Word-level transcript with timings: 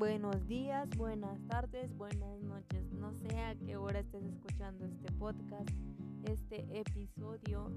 buenos 0.00 0.48
días, 0.48 0.88
buenas 0.96 1.38
tardes, 1.46 1.94
buenas 1.94 2.40
noches. 2.40 2.90
No 2.94 3.12
sé 3.12 3.38
a 3.38 3.54
qué 3.54 3.76
hora 3.76 3.98
estés 3.98 4.24
escuchando 4.24 4.86
este 4.86 5.12
podcast, 5.12 5.68
este 6.24 6.64
episodio. 6.72 7.70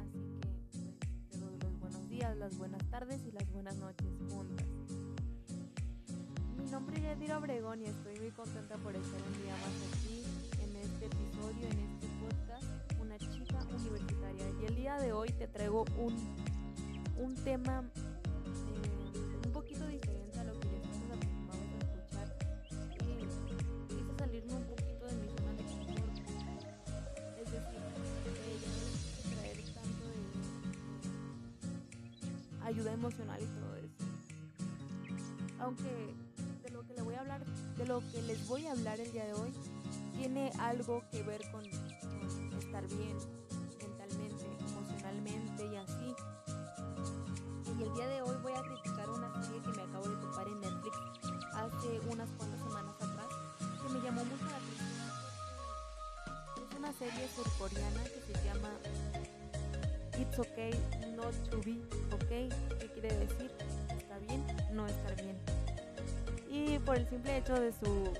Así 0.00 0.18
que 0.40 0.48
pues, 0.72 1.30
te 1.30 1.38
doy 1.38 1.56
los 1.60 1.78
buenos 1.78 2.08
días, 2.08 2.36
las 2.36 2.58
buenas 2.58 2.84
tardes 2.90 3.24
y 3.24 3.30
las 3.30 3.48
buenas 3.52 3.76
noches 3.76 4.08
juntas. 4.28 4.66
Mi 6.56 6.68
nombre 6.68 6.96
es 6.96 7.04
Yadira 7.04 7.38
Obregón 7.38 7.80
y 7.80 7.84
estoy 7.84 8.18
muy 8.18 8.32
contenta 8.32 8.76
por 8.78 8.96
estar 8.96 9.22
un 9.22 9.40
día 9.40 9.52
más 9.52 9.94
aquí 9.94 10.24
en 10.60 10.76
este 10.78 11.06
episodio, 11.06 11.68
en 11.68 11.78
este 11.78 12.08
podcast, 12.18 13.00
una 13.00 13.18
chica 13.18 13.64
universitaria. 13.78 14.50
Y 14.60 14.64
el 14.64 14.74
día 14.74 14.96
de 14.96 15.12
hoy 15.12 15.28
te 15.28 15.46
traigo 15.46 15.84
un, 15.96 16.16
un 17.22 17.36
tema 17.44 17.84
que 38.12 38.22
les 38.22 38.46
voy 38.46 38.66
a 38.66 38.72
hablar 38.72 39.00
el 39.00 39.10
día 39.12 39.24
de 39.24 39.34
hoy, 39.34 39.52
tiene 40.16 40.52
algo 40.58 41.02
que 41.10 41.22
ver 41.22 41.40
con, 41.50 41.64
estar 41.64 42.86
bien 42.88 43.16
mentalmente, 43.80 44.44
emocionalmente 44.68 45.66
y 45.66 45.76
así. 45.76 46.14
Y 47.78 47.82
el 47.82 47.94
día 47.94 48.06
de 48.08 48.22
hoy 48.22 48.36
voy 48.42 48.52
a 48.52 48.62
criticar 48.62 49.08
una 49.10 49.42
serie 49.42 49.62
que 49.62 49.70
me 49.70 49.82
acabo 49.82 50.08
de 50.08 50.16
topar 50.16 50.46
en 50.48 50.60
Netflix 50.60 50.96
hace 51.52 52.00
unas 52.10 52.28
cuantas 52.30 52.60
semanas 52.60 52.94
atrás, 52.96 53.28
que 53.82 53.92
me 53.92 54.00
llamó 54.00 54.24
mucho 54.24 54.44
la 54.44 54.56
atención. 54.56 54.88
Es 56.70 56.78
una 56.78 56.92
serie 56.92 57.28
surcoreana 57.34 58.04
que 58.04 58.20
se 58.32 58.44
llama 58.44 58.70
It's 60.18 60.38
Okay 60.38 60.72
Not 61.16 61.34
to 61.50 61.58
Be 61.62 61.80
Okay, 62.24 62.48
que 62.80 62.86
quiere 62.92 63.16
decir 63.16 63.50
está 63.90 64.18
bien 64.18 64.44
no 64.72 64.86
estar 64.86 65.16
bien. 65.16 65.57
Y 66.50 66.78
por 66.80 66.96
el 66.96 67.08
simple 67.08 67.36
hecho 67.36 67.54
de 67.54 67.72
su 67.72 68.12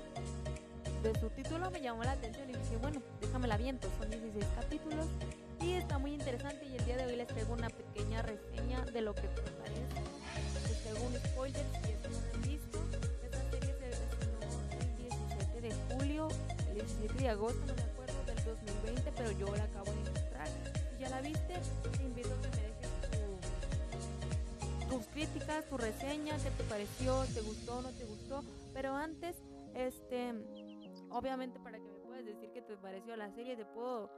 de 1.03 1.17
su 1.17 1.29
título 1.29 1.71
me 1.71 1.79
llamó 1.81 2.03
la 2.03 2.11
atención 2.11 2.49
y 2.49 2.53
dije, 2.53 2.77
bueno, 2.77 3.01
déjame 3.21 3.47
la 3.47 3.55
viento, 3.55 3.87
son 3.97 4.09
16 4.09 4.45
capítulos 4.55 5.07
y 5.61 5.73
está 5.73 5.97
muy 5.97 6.13
interesante 6.13 6.65
y 6.65 6.75
el 6.75 6.85
día 6.85 6.97
de 6.97 7.05
hoy 7.05 7.15
les 7.15 7.27
traigo 7.27 7.53
una 7.53 7.69
pequeña 7.69 8.21
reseña 8.21 8.83
de 8.85 9.01
lo 9.01 9.15
que 9.15 9.27
parece. 9.29 9.81
Les 10.67 10.77
si 10.77 12.07
no. 12.09 12.17
Esta 13.23 13.41
serie 13.49 13.75
se 13.79 13.89
estrenó 13.91 14.39
el 14.71 14.95
17 14.97 15.61
de 15.61 15.71
julio, 15.93 16.27
el 16.69 16.75
17 16.75 17.13
de 17.13 17.29
agosto, 17.29 17.59
no 17.65 17.75
me 17.75 17.81
acuerdo, 17.81 18.13
del 18.25 18.43
2020, 18.43 19.11
pero 19.15 19.31
yo 19.31 19.55
la 19.55 19.63
acabo 19.63 19.91
de 19.91 19.99
encontrar. 20.01 20.47
Si 20.47 21.01
ya 21.01 21.09
la 21.09 21.21
viste, 21.21 21.53
te 21.97 22.03
invito 22.03 22.29
a 22.29 22.58
críticas, 25.19 25.65
tu 25.65 25.75
reseña, 25.75 26.37
qué 26.37 26.49
te 26.51 26.63
pareció, 26.63 27.25
te 27.33 27.41
gustó, 27.41 27.81
no 27.81 27.89
te 27.89 28.05
gustó. 28.05 28.41
Pero 28.73 28.95
antes, 28.95 29.35
este, 29.75 30.33
obviamente 31.09 31.59
para 31.59 31.77
que 31.77 31.83
me 31.83 31.99
puedas 31.99 32.23
decir 32.23 32.49
qué 32.53 32.61
te 32.61 32.77
pareció 32.77 33.17
la 33.17 33.29
serie, 33.33 33.57
te 33.57 33.65
puedo 33.65 34.09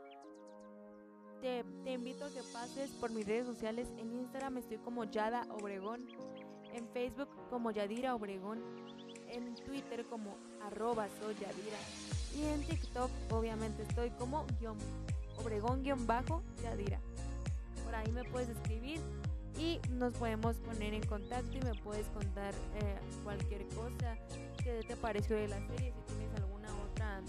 te, 1.42 1.66
te 1.84 1.94
invito 1.94 2.26
a 2.26 2.30
que 2.30 2.44
pases 2.54 2.92
por 3.00 3.10
mis 3.10 3.26
redes 3.26 3.48
sociales. 3.48 3.88
En 3.98 4.14
Instagram 4.14 4.58
estoy 4.60 4.78
como 4.78 5.06
Yada 5.06 5.48
Obregón. 5.50 6.08
En 6.72 6.88
Facebook 6.90 7.30
como 7.50 7.72
Yadira 7.72 8.14
Obregón. 8.14 8.62
En 9.28 9.56
Twitter 9.56 10.06
como 10.06 10.38
arroba 10.62 11.08
soy 11.20 11.34
Yadira. 11.34 11.80
Y 12.38 12.44
en 12.44 12.62
TikTok 12.68 13.10
obviamente 13.32 13.82
estoy 13.82 14.12
como 14.12 14.46
guion, 14.60 14.78
Obregón 15.40 15.82
guion 15.82 16.06
bajo 16.06 16.44
Yadira. 16.62 17.00
Por 17.84 17.96
ahí 17.96 18.12
me 18.12 18.24
puedes 18.25 18.50
escribir 18.50 19.02
y 19.57 19.79
nos 19.91 20.13
podemos 20.13 20.57
poner 20.57 20.94
en 20.94 21.03
contacto 21.03 21.57
y 21.57 21.62
me 21.62 21.73
puedes 21.75 22.07
contar 22.07 22.53
eh, 22.75 22.97
cualquier 23.23 23.66
cosa 23.69 24.17
que 24.63 24.84
te 24.88 24.95
pareció 24.95 25.35
de 25.35 25.47
la 25.47 25.59
serie, 25.67 25.94
si 26.07 26.13
tienes 26.13 26.35
alguna 26.35 26.69
otra 26.91 27.22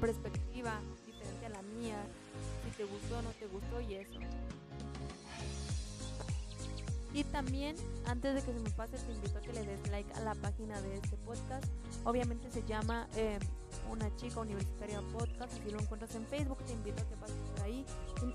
perspectiva 0.00 0.80
diferente 1.06 1.46
a 1.46 1.48
la 1.50 1.62
mía, 1.62 1.96
si 2.64 2.70
te 2.76 2.84
gustó 2.84 3.18
o 3.18 3.22
no 3.22 3.30
te 3.30 3.46
gustó 3.46 3.80
y 3.80 3.94
eso. 3.94 4.18
Y 7.12 7.24
también, 7.24 7.74
antes 8.06 8.34
de 8.34 8.42
que 8.42 8.52
se 8.52 8.60
me 8.60 8.70
pase, 8.70 8.96
te 8.96 9.12
invito 9.12 9.38
a 9.38 9.42
que 9.42 9.52
le 9.52 9.66
des 9.66 9.88
like 9.90 10.12
a 10.14 10.20
la 10.20 10.34
página 10.36 10.80
de 10.80 10.94
este 10.94 11.16
podcast. 11.18 11.64
Obviamente 12.04 12.50
se 12.50 12.62
llama 12.62 13.08
eh, 13.16 13.38
Una 13.88 14.14
Chica 14.16 14.40
Universitaria 14.40 15.00
Podcast. 15.12 15.52
Si 15.52 15.70
lo 15.70 15.78
encuentras 15.78 16.14
en 16.14 16.26
Facebook, 16.26 16.58
te 16.64 16.72
invito 16.72 17.02
a 17.02 17.08
que 17.08 17.16
pases 17.16 17.36
por 17.50 17.60
ahí 17.62 17.86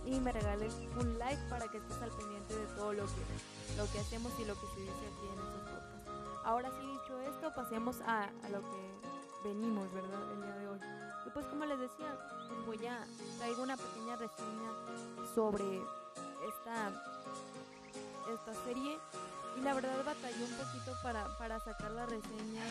y, 0.05 0.19
me 0.19 0.31
regales 0.31 0.73
un 0.99 1.17
like 1.19 1.41
para 1.49 1.67
que 1.67 1.77
estés 1.77 2.01
al 2.01 2.11
pendiente 2.11 2.55
de 2.55 2.65
todo 2.75 2.93
lo 2.93 3.05
que, 3.05 3.77
lo 3.77 3.91
que 3.91 3.99
hacemos 3.99 4.31
y 4.39 4.45
lo 4.45 4.55
que 4.55 4.67
se 4.67 4.81
dice 4.81 4.91
aquí 4.91 5.25
en 5.27 5.39
estos 5.39 5.61
podcasts. 5.61 6.45
Ahora 6.45 6.69
sí, 6.71 6.85
dicho 6.87 7.19
esto, 7.21 7.53
pasemos 7.53 7.97
a, 8.05 8.29
lo 8.49 8.61
que 8.61 9.49
venimos, 9.49 9.91
¿verdad? 9.93 10.31
El 10.31 10.41
día 10.41 10.55
de 10.55 10.67
hoy. 10.67 10.79
Y 11.25 11.29
pues 11.29 11.45
como 11.45 11.65
les 11.65 11.79
decía, 11.79 12.17
voy 12.65 12.85
a 12.85 13.05
traigo 13.37 13.63
una 13.63 13.77
pequeña 13.77 14.15
reseña 14.15 14.71
sobre 15.33 15.81
esta, 16.47 16.89
esta 18.33 18.65
serie 18.65 18.97
y 19.57 19.61
la 19.61 19.73
verdad 19.73 20.03
batallé 20.05 20.43
un 20.43 20.53
poquito 20.57 20.93
para, 21.01 21.37
para 21.37 21.59
sacar 21.59 21.91
la 21.91 22.05
reseña 22.05 22.63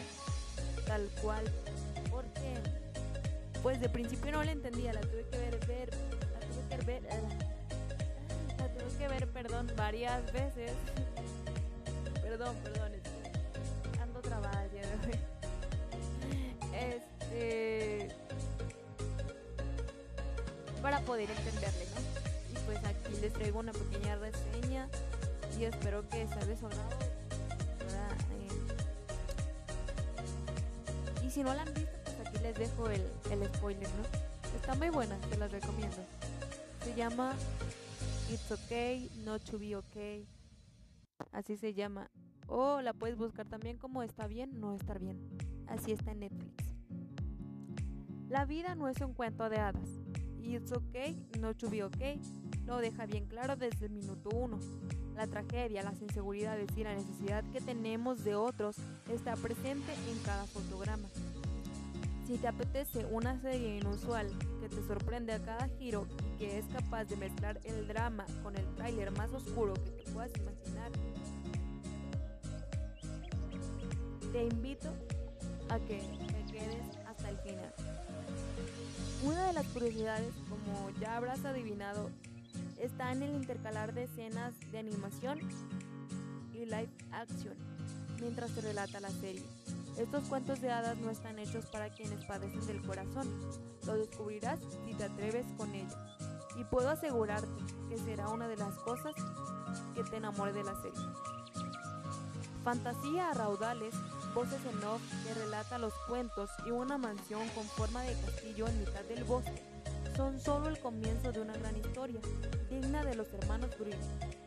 tal 0.87 1.11
cual 1.23 1.45
porque 2.15 2.55
pues 3.63 3.81
de 3.81 3.89
principio 3.89 4.31
no 4.31 4.45
la 4.45 4.53
entendía, 4.53 4.93
la 4.93 5.01
tuve 5.01 5.27
que 5.31 5.39
ver, 5.39 5.67
ver, 5.67 5.91
la 6.33 6.39
tuve 6.41 6.63
que 6.69 6.77
ver, 6.85 7.03
la 8.59 8.69
tuve 8.69 8.99
que 8.99 9.09
ver, 9.09 9.29
perdón, 9.29 9.73
varias 9.77 10.33
veces. 10.33 10.71
perdón, 12.23 12.55
perdón, 12.63 12.95
es 12.95 13.03
que 13.03 14.01
ando 14.01 14.21
trabada 14.21 14.63
hoy. 14.63 14.71
Este 16.73 18.09
para 20.83 21.01
poder 21.01 21.31
entenderle, 21.31 21.87
¿no? 21.95 22.01
Y 22.53 22.55
pues 22.67 22.79
aquí 22.85 23.17
les 23.23 23.33
traigo 23.33 23.59
una 23.59 23.73
pequeña 23.73 24.17
reseña 24.17 24.89
y 25.59 25.65
espero 25.65 26.07
que 26.11 26.29
sea 26.29 26.45
de 26.45 26.57
su. 26.57 26.67
Eh, 26.67 26.71
y 31.25 31.31
si 31.31 31.43
no 31.43 31.55
la 31.55 31.63
han 31.63 31.73
visto, 31.73 31.94
les 32.43 32.55
dejo 32.57 32.89
el, 32.89 33.03
el 33.31 33.47
spoiler, 33.55 33.89
¿no? 33.89 34.57
Está 34.57 34.75
muy 34.75 34.91
buena, 34.91 35.17
te 35.31 35.37
las 35.37 35.51
recomiendo. 35.51 35.97
Se 36.85 36.95
llama 36.95 37.35
It's 38.31 38.51
Okay 38.51 39.11
Not 39.25 39.43
to 39.45 39.59
Be 39.59 39.77
Okay. 39.77 40.27
Así 41.33 41.57
se 41.57 41.75
llama. 41.75 42.11
O 42.47 42.81
la 42.81 42.93
puedes 42.93 43.17
buscar 43.17 43.47
también 43.47 43.79
como 43.79 44.03
Está 44.03 44.27
bien, 44.27 44.61
no 44.61 44.75
estar 44.75 44.99
bien. 44.99 45.19
Así 45.67 45.93
está 45.93 46.13
en 46.13 46.21
Netflix. 46.21 46.65
La 48.29 48.45
vida 48.45 48.75
no 48.75 48.89
es 48.89 49.01
un 49.01 49.15
cuento 49.15 49.49
de 49.49 49.59
hadas. 49.59 49.89
It's 50.43 50.73
Okay 50.73 51.27
Not 51.39 51.57
to 51.59 51.71
Be 51.71 51.85
Okay 51.85 52.21
lo 52.67 52.79
deja 52.79 53.07
bien 53.07 53.27
claro 53.27 53.57
desde 53.57 53.87
el 53.87 53.93
minuto 53.93 54.31
uno. 54.31 54.59
La 55.15 55.27
tragedia, 55.27 55.83
las 55.83 56.01
inseguridades 56.01 56.69
y 56.77 56.83
la 56.83 56.95
necesidad 56.95 57.45
que 57.53 57.61
tenemos 57.61 58.25
de 58.25 58.35
otros 58.35 58.77
está 59.13 59.37
presente 59.37 59.93
en 60.11 60.19
cada 60.25 60.45
fotograma. 60.47 61.09
Si 62.27 62.39
te 62.39 62.49
apetece 62.49 63.05
una 63.07 63.39
serie 63.43 63.77
inusual 63.77 64.27
que 64.61 64.69
te 64.71 64.87
sorprende 64.87 65.35
a 65.35 65.39
cada 65.41 65.69
giro 65.79 66.07
y 66.35 66.39
que 66.39 66.59
es 66.59 66.65
capaz 66.67 67.05
de 67.05 67.17
mezclar 67.17 67.61
el 67.65 67.87
drama 67.87 68.25
con 68.43 68.57
el 68.57 68.65
tráiler 68.77 69.11
más 69.13 69.31
oscuro 69.33 69.75
que 69.75 69.91
te 69.91 70.11
puedas 70.11 70.33
imaginar, 70.39 70.91
te 74.33 74.45
invito 74.45 74.89
a 75.69 75.79
que 75.81 76.01
te 76.01 76.53
quedes 76.53 76.97
hasta 77.07 77.29
el 77.29 77.37
final. 77.39 77.75
Una 79.23 79.47
de 79.47 79.53
las 79.53 79.67
curiosidades, 79.67 80.33
como 80.49 80.91
ya 80.99 81.17
habrás 81.17 81.45
adivinado, 81.45 82.11
está 82.79 83.13
en 83.13 83.23
el 83.23 83.35
intercalar 83.35 83.93
de 83.93 84.05
escenas 84.05 84.55
de 84.73 84.79
animación 84.79 85.39
y 86.55 86.65
live 86.65 86.91
action 87.13 87.55
mientras 88.19 88.51
se 88.51 88.63
relata 88.63 88.99
la 89.01 89.11
serie. 89.11 89.45
Estos 89.99 90.25
cuentos 90.25 90.61
de 90.61 90.71
hadas 90.71 90.99
no 90.99 91.11
están 91.11 91.39
hechos 91.39 91.67
para 91.67 91.89
quienes 91.91 92.25
padecen 92.25 92.67
del 92.67 92.83
corazón. 92.83 93.29
Lo 93.87 93.97
descubrirás 93.97 94.59
si 94.85 94.95
te 94.95 95.05
atreves 95.05 95.47
con 95.57 95.73
ello. 95.75 95.97
Y 96.57 96.65
puedo 96.65 96.91
asegurarte 96.91 97.49
que 97.89 97.99
será 97.99 98.29
una 98.29 98.49
de 98.49 98.57
las 98.57 98.75
cosas 98.79 99.15
que 99.95 100.03
te 100.05 100.17
enamore 100.17 100.53
de 100.53 100.65
la 100.65 100.75
serie. 100.75 101.01
Fantasía 102.65 103.31
a 103.31 103.35
raudales, 103.35 103.95
voces 104.35 104.61
en 104.65 104.83
off 104.85 105.03
que 105.25 105.35
relata 105.35 105.79
los 105.79 105.93
cuentos 106.09 106.51
y 106.67 106.71
una 106.71 106.99
mansión 106.99 107.47
con 107.51 107.65
forma 107.65 108.03
de 108.03 108.15
castillo 108.15 108.67
en 108.67 108.81
mitad 108.81 109.05
del 109.05 109.25
bosque 109.25 109.63
son 110.17 110.41
solo 110.41 110.69
el 110.69 110.79
comienzo 110.79 111.33
de 111.33 111.41
una 111.41 111.55
gran 111.55 111.77
historia, 111.77 112.21
digna 112.71 113.05
de 113.05 113.17
los 113.17 113.33
hermanos 113.33 113.71
Grimm. 113.79 114.44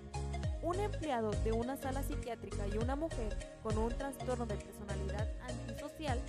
Un 0.61 0.79
empleado 0.79 1.31
de 1.43 1.51
una 1.51 1.77
sala 1.77 2.03
psiquiátrica 2.03 2.67
y 2.67 2.77
una 2.77 2.95
mujer 2.95 3.37
con 3.63 3.77
un 3.77 3.89
trastorno 3.89 4.45
de 4.45 4.55
personalidad 4.55 5.27
antisocial 5.47 6.19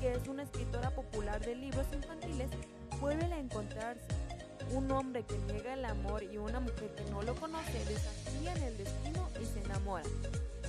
que 0.00 0.12
es 0.12 0.26
una 0.28 0.42
escritora 0.42 0.90
popular 0.90 1.40
de 1.44 1.54
libros 1.54 1.86
infantiles, 1.92 2.48
vuelve 3.00 3.24
a 3.24 3.38
encontrarse. 3.38 4.02
Un 4.72 4.90
hombre 4.90 5.24
que 5.24 5.36
niega 5.52 5.74
el 5.74 5.84
amor 5.84 6.22
y 6.22 6.38
una 6.38 6.58
mujer 6.58 6.94
que 6.94 7.04
no 7.10 7.22
lo 7.22 7.34
conoce 7.34 7.84
desafían 7.84 8.62
el 8.62 8.76
destino 8.78 9.28
y 9.40 9.44
se 9.44 9.60
enamoran, 9.62 10.06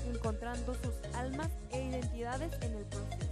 encontrando 0.05 0.73
sus 0.75 1.15
almas 1.15 1.49
e 1.71 1.81
identidades 1.81 2.51
en 2.61 2.75
el 2.75 2.85
proceso. 2.85 3.25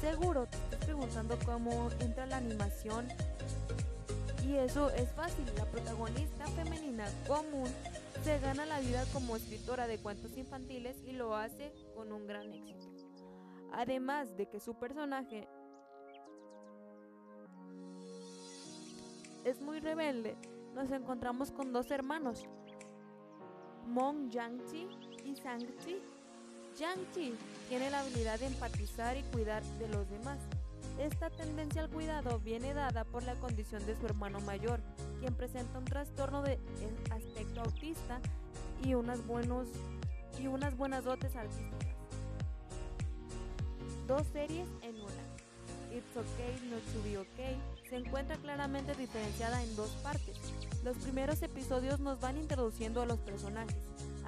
Seguro 0.00 0.46
te 0.46 0.56
estás 0.56 0.84
preguntando 0.84 1.36
cómo 1.44 1.90
entra 1.98 2.26
la 2.26 2.36
animación 2.36 3.08
y 4.46 4.56
eso 4.56 4.90
es 4.90 5.10
fácil. 5.10 5.44
La 5.56 5.64
protagonista 5.66 6.46
femenina 6.46 7.06
común 7.26 7.68
se 8.22 8.38
gana 8.40 8.66
la 8.66 8.80
vida 8.80 9.04
como 9.12 9.36
escritora 9.36 9.86
de 9.86 9.98
cuentos 9.98 10.36
infantiles 10.36 10.96
y 11.06 11.12
lo 11.12 11.34
hace 11.34 11.72
con 11.94 12.12
un 12.12 12.26
gran 12.26 12.52
éxito. 12.52 12.86
Además 13.72 14.36
de 14.36 14.46
que 14.46 14.60
su 14.60 14.74
personaje 14.74 15.48
es 19.44 19.60
muy 19.60 19.80
rebelde, 19.80 20.36
nos 20.74 20.90
encontramos 20.90 21.50
con 21.50 21.72
dos 21.72 21.90
hermanos, 21.90 22.44
Mong 23.86 24.30
Yang-chi 24.30 24.88
y 25.24 25.34
Sang-chi. 25.36 26.02
Yang-chi 26.78 27.34
tiene 27.68 27.90
la 27.90 28.00
habilidad 28.00 28.38
de 28.38 28.46
empatizar 28.46 29.16
y 29.16 29.22
cuidar 29.24 29.62
de 29.78 29.88
los 29.88 30.08
demás. 30.10 30.38
Esta 30.98 31.30
tendencia 31.30 31.82
al 31.82 31.90
cuidado 31.90 32.40
viene 32.40 32.74
dada 32.74 33.04
por 33.04 33.22
la 33.22 33.34
condición 33.36 33.84
de 33.86 33.96
su 33.96 34.06
hermano 34.06 34.40
mayor, 34.40 34.80
quien 35.20 35.32
presenta 35.34 35.78
un 35.78 35.84
trastorno 35.84 36.42
de 36.42 36.58
aspecto 37.10 37.60
autista 37.60 38.20
y 38.84 38.94
unas, 38.94 39.24
buenos, 39.24 39.68
y 40.40 40.48
unas 40.48 40.76
buenas 40.76 41.04
dotes 41.04 41.36
artísticas. 41.36 41.94
Dos 44.08 44.26
series 44.32 44.68
en 44.82 44.96
una. 44.96 45.28
It's 45.92 46.16
Okay 46.16 46.68
Not 46.68 46.82
to 46.92 47.02
Be 47.02 47.18
Okay 47.18 47.56
se 47.88 47.96
encuentra 47.96 48.36
claramente 48.36 48.94
diferenciada 48.94 49.62
en 49.62 49.74
dos 49.76 49.90
partes. 50.02 50.36
Los 50.84 50.96
primeros 50.98 51.42
episodios 51.42 52.00
nos 52.00 52.20
van 52.20 52.36
introduciendo 52.36 53.00
a 53.02 53.06
los 53.06 53.18
personajes. 53.18 53.76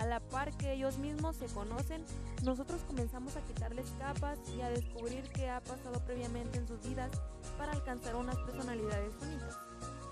A 0.01 0.07
la 0.07 0.19
par 0.19 0.51
que 0.57 0.73
ellos 0.73 0.97
mismos 0.97 1.37
se 1.37 1.45
conocen, 1.49 2.03
nosotros 2.43 2.81
comenzamos 2.87 3.37
a 3.37 3.43
quitarles 3.43 3.87
capas 3.99 4.39
y 4.57 4.63
a 4.63 4.71
descubrir 4.71 5.29
qué 5.35 5.51
ha 5.51 5.61
pasado 5.61 6.01
previamente 6.07 6.57
en 6.57 6.67
sus 6.67 6.83
vidas 6.89 7.11
para 7.59 7.73
alcanzar 7.73 8.17
unas 8.17 8.37
personalidades 8.39 9.13
únicas. 9.21 9.59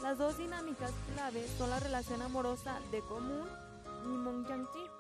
Las 0.03 0.19
dos 0.19 0.37
dinámicas 0.37 0.93
clave 1.15 1.43
son 1.57 1.71
la 1.71 1.81
relación 1.81 2.21
amorosa 2.21 2.79
de 2.91 3.01
Común 3.01 3.49
y 4.05 4.09
Mong 4.09 4.47
Yang-chi, 4.47 4.91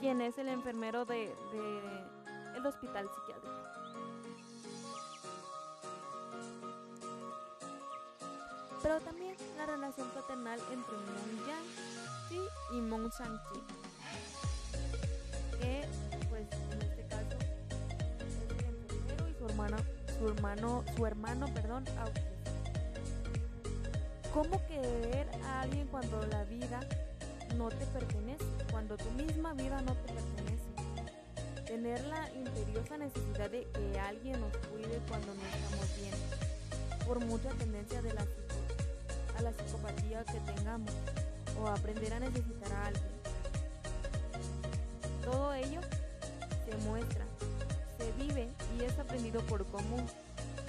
quien 0.00 0.20
es 0.20 0.36
el 0.38 0.48
enfermero 0.48 1.04
de, 1.04 1.32
de 1.52 2.56
el 2.56 2.66
hospital 2.66 3.08
psiquiátrico. 3.08 3.54
Pero 8.82 9.00
también 9.00 9.36
la 9.56 9.66
relación 9.66 10.10
fraternal 10.10 10.58
entre 10.72 10.94
Yang-chi 11.46 12.04
y 12.23 12.23
Mong 13.04 13.12
Sang-chi, 13.12 13.60
que 15.60 15.84
pues 16.30 16.48
en 16.72 16.80
este 16.80 17.04
caso 17.06 17.36
es 18.18 18.64
el 18.64 19.28
y 19.28 19.34
su 19.36 19.44
hermano, 19.44 19.76
su 20.18 20.28
hermano, 20.28 20.84
su 20.96 21.06
hermano, 21.06 21.46
perdón. 21.52 21.84
¿Cómo 24.32 24.58
querer 24.66 25.28
a 25.44 25.60
alguien 25.60 25.86
cuando 25.88 26.26
la 26.28 26.44
vida 26.44 26.80
no 27.58 27.68
te 27.68 27.84
pertenece? 27.84 28.42
Cuando 28.70 28.96
tu 28.96 29.10
misma 29.10 29.52
vida 29.52 29.82
no 29.82 29.92
te 29.96 30.12
pertenece. 30.14 31.66
Tener 31.66 32.02
la 32.06 32.32
imperiosa 32.32 32.96
necesidad 32.96 33.50
de 33.50 33.68
que 33.68 34.00
alguien 34.00 34.40
nos 34.40 34.56
cuide 34.68 34.98
cuando 35.08 35.26
no 35.34 35.42
estamos 35.42 35.96
bien. 36.00 36.14
Por 37.06 37.22
mucha 37.26 37.50
tendencia 37.50 38.00
de 38.00 38.14
la, 38.14 38.26
a 39.36 39.42
la 39.42 39.52
psicopatía 39.52 40.24
que 40.24 40.40
tengamos. 40.40 40.90
O 41.60 41.68
aprender 41.68 42.12
a 42.12 42.20
necesitar 42.20 42.72
a 42.72 42.86
alguien. 42.86 43.08
Todo 45.22 45.54
ello 45.54 45.80
se 46.68 46.76
muestra, 46.88 47.24
se 47.98 48.12
vive 48.12 48.48
y 48.78 48.84
es 48.84 48.98
aprendido 48.98 49.40
por 49.42 49.66
común. 49.66 50.04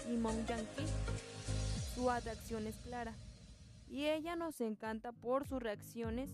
Y 0.09 0.17
Mong 0.17 0.45
Yang-ki, 0.45 0.85
su 1.95 2.11
atracción 2.11 2.67
es 2.67 2.75
clara 2.77 3.13
y 3.89 4.05
ella 4.05 4.35
nos 4.35 4.59
encanta 4.61 5.11
por 5.11 5.47
sus 5.47 5.61
reacciones, 5.61 6.29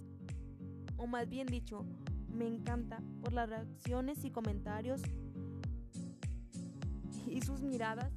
o 0.98 1.08
más 1.08 1.30
bien 1.30 1.48
dicho, 1.48 1.86
me 2.34 2.48
encanta 2.48 3.00
por 3.22 3.34
las 3.34 3.50
reacciones 3.50 4.24
y 4.24 4.32
comentarios 4.32 5.02
y 7.28 7.42
sus 7.42 7.62
miradas, 7.62 8.12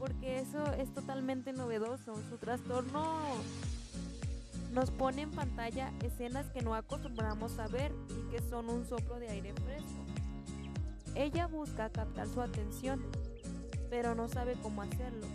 porque 0.00 0.40
eso 0.40 0.64
es 0.72 0.92
totalmente 0.94 1.52
novedoso. 1.52 2.16
Su 2.30 2.38
trastorno 2.38 3.20
nos 4.72 4.90
pone 4.90 5.22
en 5.22 5.30
pantalla 5.30 5.92
escenas 6.02 6.46
que 6.46 6.62
no 6.62 6.74
acostumbramos 6.74 7.58
a 7.58 7.68
ver 7.68 7.92
y 8.08 8.30
que 8.30 8.40
son 8.48 8.70
un 8.70 8.86
soplo 8.86 9.20
de 9.20 9.28
aire 9.28 9.52
fresco. 9.52 10.06
Ella 11.14 11.46
busca 11.46 11.90
captar 11.90 12.26
su 12.28 12.40
atención, 12.40 13.04
pero 13.90 14.14
no 14.14 14.26
sabe 14.26 14.56
cómo 14.62 14.82
hacerlo 14.82 15.26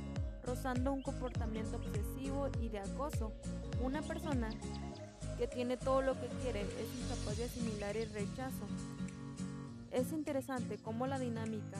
rozando 0.44 0.94
un 0.94 1.02
comportamiento 1.02 1.78
obsesivo 1.78 2.50
y 2.62 2.70
de 2.70 2.80
acoso. 2.80 3.34
Una 3.84 4.02
persona 4.02 4.50
que 5.38 5.48
tiene 5.48 5.78
todo 5.78 6.02
lo 6.02 6.20
que 6.20 6.28
quiere 6.42 6.62
es 6.62 7.04
incapaz 7.04 7.38
de 7.38 7.46
asimilar 7.46 7.98
el 7.98 8.10
rechazo. 8.12 8.66
Es 9.92 10.12
interesante 10.12 10.78
cómo 10.78 11.08
la 11.08 11.20
dinámica 11.20 11.80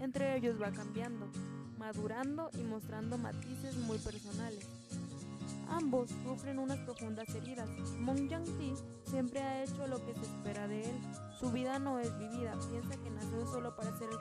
entre 0.00 0.36
ellos 0.36 0.60
va 0.60 0.70
cambiando, 0.70 1.26
madurando 1.86 2.50
y 2.54 2.64
mostrando 2.64 3.16
matices 3.16 3.76
muy 3.76 3.96
personales. 3.98 4.66
Ambos 5.68 6.10
sufren 6.24 6.58
unas 6.58 6.78
profundas 6.78 7.28
heridas. 7.28 7.68
Mong 8.00 8.28
Yang-ti 8.28 8.74
siempre 9.08 9.40
ha 9.40 9.62
hecho 9.62 9.86
lo 9.86 10.04
que 10.04 10.14
se 10.14 10.22
espera 10.22 10.66
de 10.66 10.82
él. 10.82 11.00
Su 11.38 11.52
vida 11.52 11.78
no 11.78 12.00
es 12.00 12.10
vivida, 12.18 12.54
piensa 12.70 12.96
que 12.96 13.10
nació 13.10 13.46
solo 13.46 13.76
para 13.76 13.96
ser 13.98 14.08
el 14.10 14.18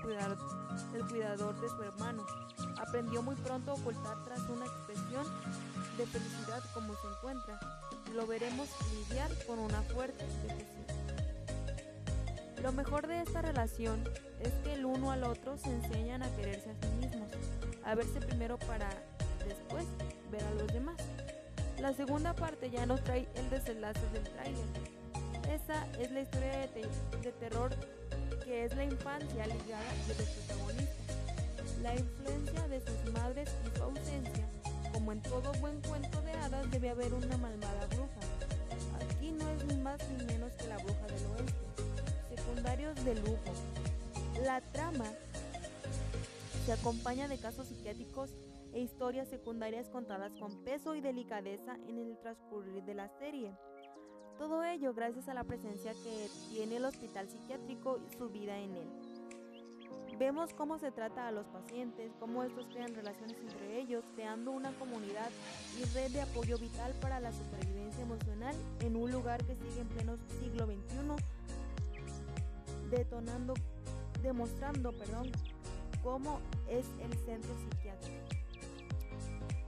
cuidador, 1.07 1.59
de 1.59 1.69
su 1.69 1.81
hermano. 1.81 2.23
Aprendió 2.77 3.23
muy 3.23 3.35
pronto 3.38 3.71
a 3.71 3.73
ocultar 3.73 4.23
tras 4.25 4.41
una 4.41 4.65
expresión 4.65 5.25
de 5.97 6.06
felicidad 6.06 6.63
como 6.71 6.94
se 6.94 7.07
encuentra. 7.07 7.59
Lo 8.13 8.27
veremos 8.27 8.69
lidiar 8.94 9.31
con 9.47 9.57
una 9.57 9.81
fuerte 9.81 10.23
depresión. 10.23 10.84
Lo 12.65 12.71
mejor 12.71 13.06
de 13.06 13.22
esta 13.22 13.43
relación 13.43 14.03
es 14.39 14.51
que 14.63 14.74
el 14.74 14.86
uno 14.86 15.12
al 15.12 15.24
otro 15.24 15.55
se 15.55 15.69
enseñan 15.69 16.24
a 16.24 16.36
quererse 16.36 16.72
a 16.72 16.74
sí 16.74 16.88
mismos, 17.00 17.29
a 17.84 17.93
verse 17.93 18.19
primero 18.19 18.57
para 18.57 18.89
después 19.48 19.86
ver 20.31 20.43
a 20.43 20.51
los 20.55 20.74
demás. 20.74 20.95
La 21.79 21.93
segunda 21.93 22.34
parte 22.34 22.72
ya 22.72 22.88
nos 22.88 23.03
trae 23.03 23.27
el 23.36 23.51
desenlace 23.51 24.01
del 24.13 24.24
trailer. 24.24 24.65
Esa 25.48 25.86
es 26.00 26.12
la 26.12 26.22
historia 26.22 26.67
de, 27.22 27.31
terror 27.34 27.69
que 28.43 28.65
es 28.65 28.75
la 28.75 28.86
infancia 28.86 29.45
ligada 29.45 29.93
de 30.07 30.15
los 30.15 30.27
protagonistas. 30.27 31.77
La 31.84 31.93
influencia 31.93 32.67
de 32.67 32.81
sus 32.81 33.13
madres 33.13 33.50
y 33.63 33.77
su 33.77 33.84
ausencia. 33.84 34.50
Como 34.91 35.12
en 35.12 35.22
todo 35.22 35.51
buen 35.60 35.79
cuento 35.81 36.19
de 36.24 36.31
hadas 36.31 36.72
debe 36.72 36.89
haber 36.89 37.13
una 37.13 37.38
malvada 37.38 37.86
bruja. 37.91 38.22
Aquí 39.13 39.31
no 39.34 39.48
es 39.51 39.77
más 39.84 40.00
ni 40.10 40.25
menos 40.25 40.51
que 40.53 40.65
la 40.65 40.77
bruja 40.77 41.05
del 41.05 41.25
oeste. 41.27 41.64
Secundarios 42.45 43.03
de 43.03 43.15
lujo. 43.15 43.53
La 44.43 44.61
trama 44.61 45.05
se 46.65 46.73
acompaña 46.73 47.27
de 47.27 47.39
casos 47.39 47.67
psiquiátricos 47.67 48.29
e 48.71 48.81
historias 48.81 49.27
secundarias 49.29 49.89
contadas 49.89 50.31
con 50.39 50.63
peso 50.63 50.93
y 50.93 51.01
delicadeza 51.01 51.75
en 51.87 51.97
el 51.97 52.17
transcurrir 52.19 52.83
de 52.83 52.93
la 52.93 53.09
serie. 53.17 53.51
Todo 54.37 54.63
ello 54.63 54.93
gracias 54.93 55.27
a 55.27 55.33
la 55.33 55.43
presencia 55.43 55.93
que 55.93 56.29
tiene 56.51 56.77
el 56.77 56.85
hospital 56.85 57.27
psiquiátrico 57.29 57.97
y 57.97 58.15
su 58.15 58.29
vida 58.29 58.59
en 58.59 58.75
él. 58.75 58.87
Vemos 60.19 60.53
cómo 60.53 60.77
se 60.77 60.91
trata 60.91 61.27
a 61.27 61.31
los 61.31 61.47
pacientes, 61.47 62.11
cómo 62.19 62.43
estos 62.43 62.67
crean 62.67 62.93
relaciones 62.93 63.37
entre 63.39 63.79
ellos, 63.79 64.03
creando 64.13 64.51
una 64.51 64.71
comunidad 64.77 65.29
y 65.79 65.83
red 65.95 66.11
de 66.11 66.21
apoyo 66.21 66.59
vital 66.59 66.93
para 67.01 67.19
la 67.19 67.33
supervivencia 67.33 68.03
emocional 68.03 68.55
en 68.81 68.95
un 68.95 69.11
lugar 69.11 69.43
que 69.45 69.55
sigue 69.55 69.81
en 69.81 69.87
pleno 69.87 70.17
siglo 70.39 70.67
XXI, 70.67 71.35
detonando, 72.89 73.54
demostrando, 74.22 74.92
perdón, 74.94 75.32
cómo 76.04 76.39
es 76.70 76.86
el 77.01 77.13
centro 77.25 77.51
psiquiátrico. 77.58 78.36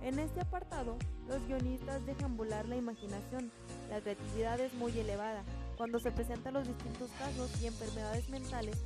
En 0.01 0.19
este 0.19 0.41
apartado, 0.41 0.97
los 1.27 1.45
guionistas 1.47 2.05
dejan 2.05 2.37
volar 2.37 2.67
la 2.67 2.77
imaginación. 2.77 3.51
La 3.89 3.99
creatividad 3.99 4.59
es 4.59 4.73
muy 4.75 4.97
elevada. 4.97 5.43
Cuando 5.75 5.99
se 5.99 6.11
presentan 6.11 6.53
los 6.53 6.67
distintos 6.67 7.09
casos 7.19 7.51
y 7.61 7.67
enfermedades 7.67 8.29
mentales, 8.29 8.77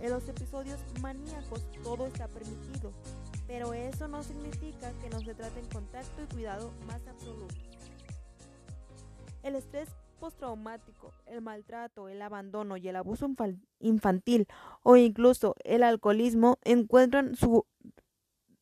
en 0.00 0.10
los 0.10 0.28
episodios 0.28 0.80
maníacos 1.00 1.64
todo 1.84 2.06
está 2.06 2.26
permitido, 2.26 2.92
pero 3.46 3.72
eso 3.72 4.08
no 4.08 4.22
significa 4.24 4.92
que 5.00 5.08
no 5.10 5.20
se 5.20 5.34
trate 5.34 5.60
en 5.60 5.66
contacto 5.66 6.22
y 6.22 6.34
cuidado 6.34 6.72
más 6.86 7.06
absoluto. 7.06 7.54
El 9.44 9.54
estrés 9.54 9.88
el 11.26 11.42
maltrato, 11.42 12.08
el 12.08 12.22
abandono 12.22 12.76
y 12.76 12.88
el 12.88 12.96
abuso 12.96 13.28
infantil 13.80 14.46
o 14.82 14.96
incluso 14.96 15.54
el 15.64 15.82
alcoholismo 15.82 16.58
encuentran 16.62 17.34
su 17.34 17.66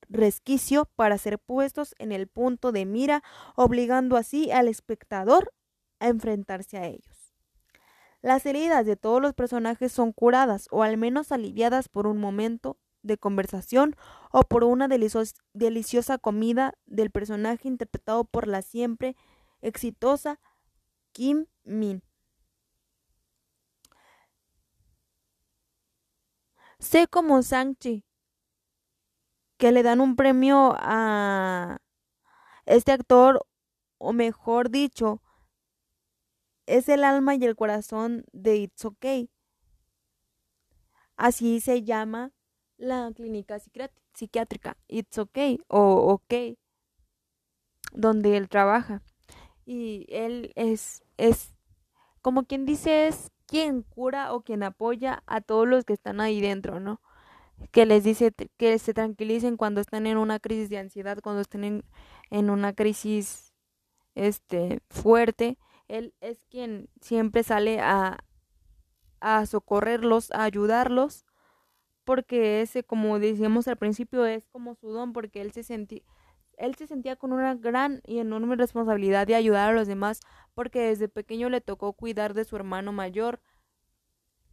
resquicio 0.09 0.87
para 0.97 1.19
ser 1.19 1.39
puestos 1.39 1.95
en 1.99 2.13
el 2.13 2.27
punto 2.29 2.73
de 2.73 2.85
mira, 2.87 3.23
obligando 3.57 4.17
así 4.17 4.51
al 4.51 4.69
espectador 4.69 5.53
a 5.99 6.09
enfrentarse 6.09 6.79
a 6.79 6.87
ellos. 6.87 7.35
Las 8.23 8.45
heridas 8.45 8.85
de 8.85 8.97
todos 8.97 9.23
los 9.23 9.35
personajes 9.35 9.93
son 9.93 10.13
curadas 10.13 10.67
o 10.71 10.83
al 10.83 10.97
menos 10.97 11.33
aliviadas 11.33 11.89
por 11.89 12.07
un 12.07 12.19
momento 12.19 12.79
de 13.03 13.17
conversación 13.17 13.97
o 14.31 14.43
por 14.43 14.65
una 14.65 14.89
deliciosa 14.89 16.19
comida 16.19 16.75
del 16.87 17.11
personaje 17.11 17.67
interpretado 17.69 18.25
por 18.25 18.47
la 18.47 18.61
siempre 18.63 19.17
exitosa 19.63 20.39
Kim 21.13 21.47
Min. 21.65 22.03
Sé 26.79 27.07
como 27.09 27.43
Sang-chi 27.43 28.05
que 29.59 29.73
le 29.73 29.83
dan 29.83 30.01
un 30.01 30.17
premio 30.17 30.75
a 30.79 31.79
este 32.65 32.93
actor, 32.93 33.47
o 33.99 34.15
mejor 34.15 34.71
dicho, 34.71 35.23
es 36.67 36.89
el 36.89 37.05
alma 37.05 37.35
y 37.35 37.45
el 37.45 37.57
corazón 37.57 38.25
de 38.33 38.57
It's 38.57 38.85
Okay. 38.87 39.31
Así 41.17 41.61
se 41.61 41.83
llama 41.83 42.33
la 42.79 43.13
clínica 43.15 43.59
psiquiátrica, 44.15 44.79
It's 44.89 45.19
Okay, 45.19 45.61
o 45.69 46.15
OK, 46.15 46.57
donde 47.93 48.39
él 48.39 48.49
trabaja. 48.49 49.03
Y 49.73 50.05
él 50.09 50.51
es, 50.57 51.05
es, 51.17 51.55
como 52.23 52.43
quien 52.43 52.67
dice, 52.67 53.07
es 53.07 53.31
quien 53.47 53.83
cura 53.83 54.35
o 54.35 54.43
quien 54.43 54.65
apoya 54.65 55.23
a 55.29 55.41
todos 55.41 55.69
los 55.69 55.85
que 55.85 55.93
están 55.93 56.21
ahí 56.21 56.41
dentro, 56.41 56.81
¿no? 56.81 57.01
que 57.71 57.87
les 57.87 58.03
dice 58.03 58.33
que 58.57 58.81
se 58.81 58.95
tranquilicen 58.95 59.57
cuando 59.57 59.81
estén 59.81 60.09
en 60.09 60.17
una 60.17 60.41
crisis 60.41 60.71
de 60.71 60.79
ansiedad, 60.79 61.21
cuando 61.23 61.41
estén 61.43 61.85
en, 62.31 62.51
una 62.51 62.73
crisis 62.73 63.55
este 64.17 64.81
fuerte. 64.91 65.57
Él 65.87 66.15
es 66.21 66.45
quien 66.47 66.89
siempre 67.01 67.45
sale 67.45 67.79
a, 67.79 68.19
a 69.21 69.47
socorrerlos, 69.47 70.33
a 70.33 70.43
ayudarlos, 70.43 71.27
porque 72.03 72.61
ese, 72.61 72.83
como 72.83 73.21
decíamos 73.21 73.69
al 73.69 73.77
principio, 73.77 74.27
es 74.27 74.49
como 74.49 74.75
su 74.75 74.89
don, 74.89 75.13
porque 75.13 75.41
él 75.41 75.53
se 75.53 75.63
sentía 75.63 76.03
él 76.61 76.75
se 76.75 76.87
sentía 76.87 77.17
con 77.17 77.33
una 77.33 77.55
gran 77.55 78.03
y 78.07 78.19
enorme 78.19 78.55
responsabilidad 78.55 79.27
de 79.27 79.35
ayudar 79.35 79.71
a 79.71 79.73
los 79.73 79.89
demás, 79.89 80.21
porque 80.55 80.81
desde 80.81 81.09
pequeño 81.09 81.49
le 81.49 81.63
tocó 81.63 81.95
cuidar 81.95 82.35
de 82.35 82.45
su 82.45 82.55
hermano 82.55 82.93
mayor, 82.93 83.41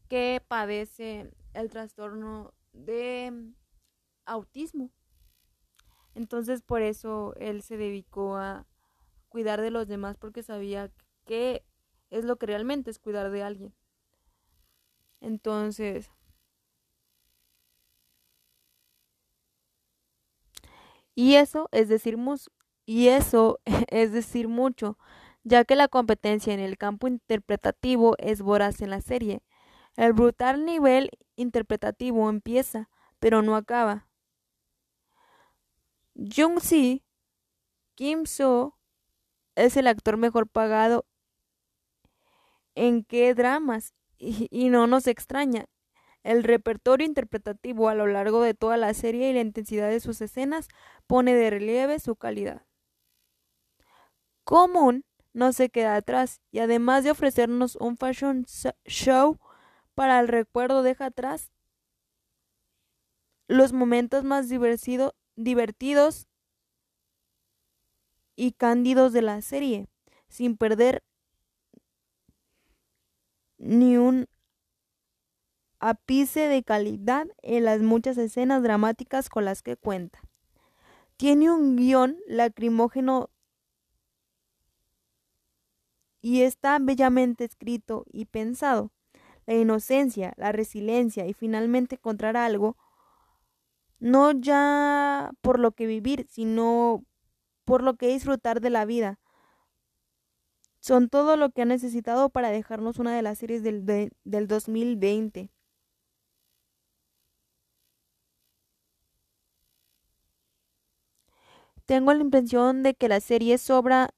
que 0.08 0.42
padece 0.48 1.30
el 1.54 1.70
trastorno 1.70 2.54
de 2.72 3.52
autismo. 4.26 4.90
Entonces 6.16 6.62
por 6.62 6.82
eso 6.82 7.34
él 7.36 7.62
se 7.62 7.76
dedicó 7.76 8.38
a 8.38 8.66
cuidar 9.28 9.60
de 9.60 9.70
los 9.70 9.88
demás 9.88 10.16
porque 10.18 10.44
sabía 10.44 10.90
que 11.26 11.66
es 12.10 12.24
lo 12.24 12.38
que 12.38 12.46
realmente 12.46 12.90
es 12.90 13.00
cuidar 13.00 13.32
de 13.32 13.44
alguien. 13.44 13.76
Entonces, 15.20 16.10
y 21.18 23.08
eso 23.08 23.60
es 23.90 24.12
decir 24.12 24.48
mucho, 24.48 24.98
ya 25.44 25.66
que 25.66 25.76
la 25.76 25.88
competencia 25.88 26.54
en 26.54 26.60
el 26.60 26.78
campo 26.78 27.08
interpretativo 27.08 28.16
es 28.20 28.42
voraz 28.42 28.82
en 28.82 28.92
la 28.92 29.02
serie. 29.02 29.42
El 29.96 30.14
brutal 30.14 30.64
nivel 30.64 31.10
interpretativo 31.36 32.30
empieza, 32.30 32.90
pero 33.20 33.42
no 33.42 33.56
acaba. 33.56 34.08
Jung-si 36.14 37.04
Kim 37.96 38.28
So 38.28 38.78
es 39.56 39.76
el 39.76 39.88
actor 39.88 40.18
mejor 40.18 40.48
pagado 40.48 41.08
en 42.76 43.04
qué 43.04 43.34
dramas 43.34 43.96
y 44.20 44.70
no 44.70 44.86
nos 44.86 45.08
extraña. 45.08 45.66
El 46.28 46.44
repertorio 46.44 47.08
interpretativo 47.08 47.88
a 47.88 47.96
lo 47.96 48.06
largo 48.06 48.42
de 48.42 48.54
toda 48.54 48.76
la 48.76 48.94
serie 48.94 49.30
y 49.30 49.34
la 49.34 49.40
intensidad 49.40 49.90
de 49.90 50.02
sus 50.02 50.20
escenas 50.20 50.68
pone 51.08 51.34
de 51.34 51.50
relieve 51.50 52.02
su 52.02 52.18
calidad. 52.18 52.66
Común 54.44 55.06
no 55.32 55.54
se 55.54 55.70
queda 55.70 55.96
atrás 55.96 56.42
y 56.52 56.60
además 56.60 57.06
de 57.06 57.12
ofrecernos 57.12 57.78
un 57.78 57.96
fashion 57.96 58.46
show 58.86 59.40
para 59.96 60.20
el 60.20 60.28
recuerdo 60.28 60.84
deja 60.84 61.06
atrás 61.06 61.50
los 63.48 63.72
momentos 63.72 64.26
más 64.26 64.50
divertidos 64.50 66.28
y 68.36 68.52
cándidos 68.52 69.14
de 69.14 69.22
la 69.22 69.42
serie, 69.42 69.88
sin 70.28 70.58
perder 70.58 71.04
ni 73.58 73.96
un 73.96 74.28
ápice 75.80 76.48
de 76.48 76.64
calidad 76.64 77.28
en 77.42 77.66
las 77.66 77.82
muchas 77.82 78.18
escenas 78.18 78.64
dramáticas 78.64 79.30
con 79.30 79.46
las 79.46 79.62
que 79.62 79.78
cuenta. 79.78 80.20
Tiene 81.18 81.52
un 81.52 81.76
guion 81.76 82.18
lacrimógeno 82.28 83.30
y 86.22 86.42
está 86.42 86.78
bellamente 86.80 87.46
escrito 87.46 88.06
y 88.12 88.26
pensado 88.26 88.92
la 89.48 89.56
inocencia, 89.56 90.34
la 90.38 90.52
resiliencia 90.52 91.26
y 91.26 91.34
finalmente 91.34 91.96
encontrar 91.96 92.36
algo, 92.38 92.78
no 94.00 94.34
ya 94.34 95.32
por 95.42 95.58
lo 95.60 95.72
que 95.72 95.88
vivir, 95.88 96.28
sino 96.30 97.06
por 97.66 97.82
lo 97.82 97.96
que 97.96 98.10
disfrutar 98.10 98.62
de 98.62 98.70
la 98.70 98.86
vida. 98.86 99.20
Son 100.80 101.10
todo 101.10 101.38
lo 101.38 101.50
que 101.50 101.64
ha 101.64 101.66
necesitado 101.66 102.30
para 102.30 102.50
dejarnos 102.50 103.00
una 103.00 103.16
de 103.16 103.22
las 103.22 103.40
series 103.40 103.64
del, 103.64 103.86
del 103.86 104.48
2020. 104.48 105.50
Tengo 111.88 112.14
la 112.14 112.22
impresión 112.22 112.84
de 112.84 112.96
que 112.96 113.08
la 113.08 113.22
serie 113.22 113.58
sobra, 113.58 114.10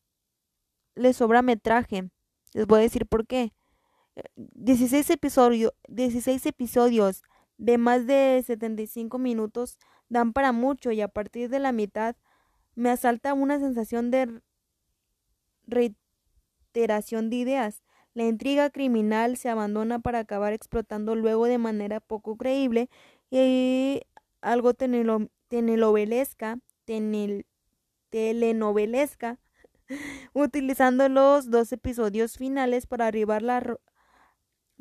le 0.96 1.14
sobra 1.14 1.44
metraje. 1.44 2.10
Les 2.54 2.66
voy 2.66 2.80
a 2.80 2.82
decir 2.82 3.06
por 3.06 3.28
qué. 3.28 3.54
16, 4.36 5.12
episodio, 5.12 5.76
16 5.88 6.48
episodios 6.48 7.22
de 7.58 7.78
más 7.78 8.08
de 8.08 8.44
75 8.44 9.20
minutos 9.20 9.78
dan 10.10 10.34
para 10.34 10.52
mucho 10.52 10.92
y 10.92 11.02
a 11.02 11.08
partir 11.10 11.50
de 11.50 11.60
la 11.60 11.72
mitad 11.72 12.16
me 12.74 12.90
asalta 12.90 13.36
una 13.36 13.60
sensación 13.60 14.10
de 14.10 14.42
reiteración 15.68 17.30
de 17.30 17.36
ideas. 17.36 17.84
La 18.16 18.26
intriga 18.26 18.72
criminal 18.72 19.38
se 19.38 19.48
abandona 19.50 20.00
para 20.00 20.18
acabar 20.18 20.54
explotando 20.54 21.16
luego 21.16 21.46
de 21.46 21.60
manera 21.60 22.00
poco 22.00 22.36
creíble 22.36 22.90
y 23.30 24.02
algo 24.42 24.74
telenovelesca, 24.74 26.58
telenovelesca, 28.10 29.39
utilizando 30.34 31.10
los 31.10 31.50
dos 31.50 31.72
episodios 31.72 32.38
finales 32.38 32.88
para 32.88 33.08
arribar 33.08 33.42
la, 33.42 33.78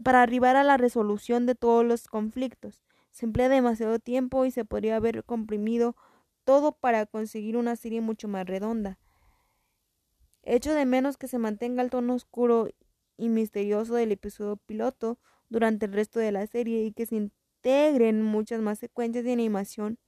para 0.02 0.22
arribar 0.22 0.56
a 0.56 0.64
la 0.64 0.76
resolución 0.76 1.46
de 1.46 1.54
todos 1.54 1.84
los 1.84 2.06
conflictos. 2.08 2.82
Se 3.10 3.26
emplea 3.26 3.48
demasiado 3.48 3.98
tiempo 3.98 4.44
y 4.44 4.50
se 4.50 4.64
podría 4.64 4.96
haber 4.96 5.24
comprimido 5.24 5.96
todo 6.44 6.72
para 6.72 7.06
conseguir 7.06 7.56
una 7.56 7.76
serie 7.76 8.00
mucho 8.00 8.28
más 8.28 8.46
redonda. 8.46 8.98
Echo 10.42 10.72
de 10.72 10.86
menos 10.86 11.16
que 11.16 11.28
se 11.28 11.38
mantenga 11.38 11.82
el 11.82 11.90
tono 11.90 12.14
oscuro 12.14 12.68
y 13.16 13.28
misterioso 13.28 13.94
del 13.94 14.12
episodio 14.12 14.56
piloto 14.56 15.18
durante 15.50 15.86
el 15.86 15.92
resto 15.92 16.20
de 16.20 16.32
la 16.32 16.46
serie 16.46 16.84
y 16.84 16.92
que 16.92 17.06
se 17.06 17.16
integren 17.16 18.22
muchas 18.22 18.60
más 18.60 18.78
secuencias 18.78 19.24
de 19.24 19.32
animación 19.32 19.98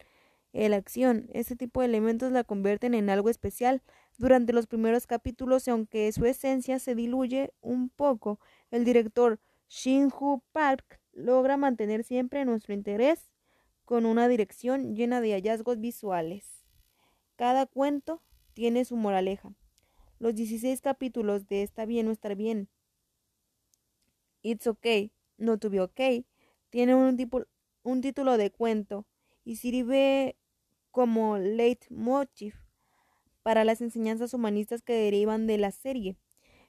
en 0.52 0.73
la 0.73 0.76
acción. 0.76 1.28
Este 1.33 1.57
tipo 1.57 1.80
de 1.80 1.87
elementos 1.87 2.33
la 2.33 2.45
convierten 2.45 2.95
en 2.95 3.11
algo 3.11 3.28
especial 3.28 3.83
durante 4.19 4.52
los 4.52 4.66
primeros 4.66 5.07
capítulos 5.07 5.66
aunque 5.69 6.11
su 6.12 6.26
esencia 6.26 6.78
se 6.78 6.95
diluye 6.95 7.52
un 7.61 7.88
poco, 7.88 8.40
el 8.71 8.85
director 8.85 9.40
Shinju 9.69 10.42
Park 10.52 11.00
logra 11.12 11.57
mantener 11.57 12.04
siempre 12.04 12.45
nuestro 12.45 12.75
interés 12.75 13.30
con 13.85 14.07
una 14.07 14.28
dirección 14.28 14.95
llena 14.95 15.21
de 15.21 15.33
hallazgos 15.33 15.80
visuales. 15.80 16.66
Cada 17.37 17.66
cuento 17.66 18.23
tiene 18.52 18.85
su 18.85 18.97
moraleja. 18.97 19.54
Los 20.19 20.35
16 20.35 20.80
capítulos 20.80 21.47
de 21.47 21.62
Está 21.62 21.87
bien 21.87 22.09
o 22.09 22.12
estar 22.12 22.37
bien, 22.37 22.69
It's 24.42 24.66
okay, 24.66 25.12
no 25.37 25.59
to 25.59 25.69
be 25.69 25.80
okay, 25.80 26.26
tienen 26.71 26.97
un, 26.97 27.47
un 27.83 28.00
título 28.00 28.38
de 28.38 28.50
cuento 28.50 29.07
y 29.45 29.57
sirve 29.57 30.37
como 30.91 31.39
leitmotiv 31.39 32.55
para 33.43 33.65
las 33.65 33.81
enseñanzas 33.81 34.35
humanistas 34.35 34.83
que 34.83 34.93
derivan 34.95 35.47
de 35.47 35.59
la 35.59 35.71
serie. 35.71 36.17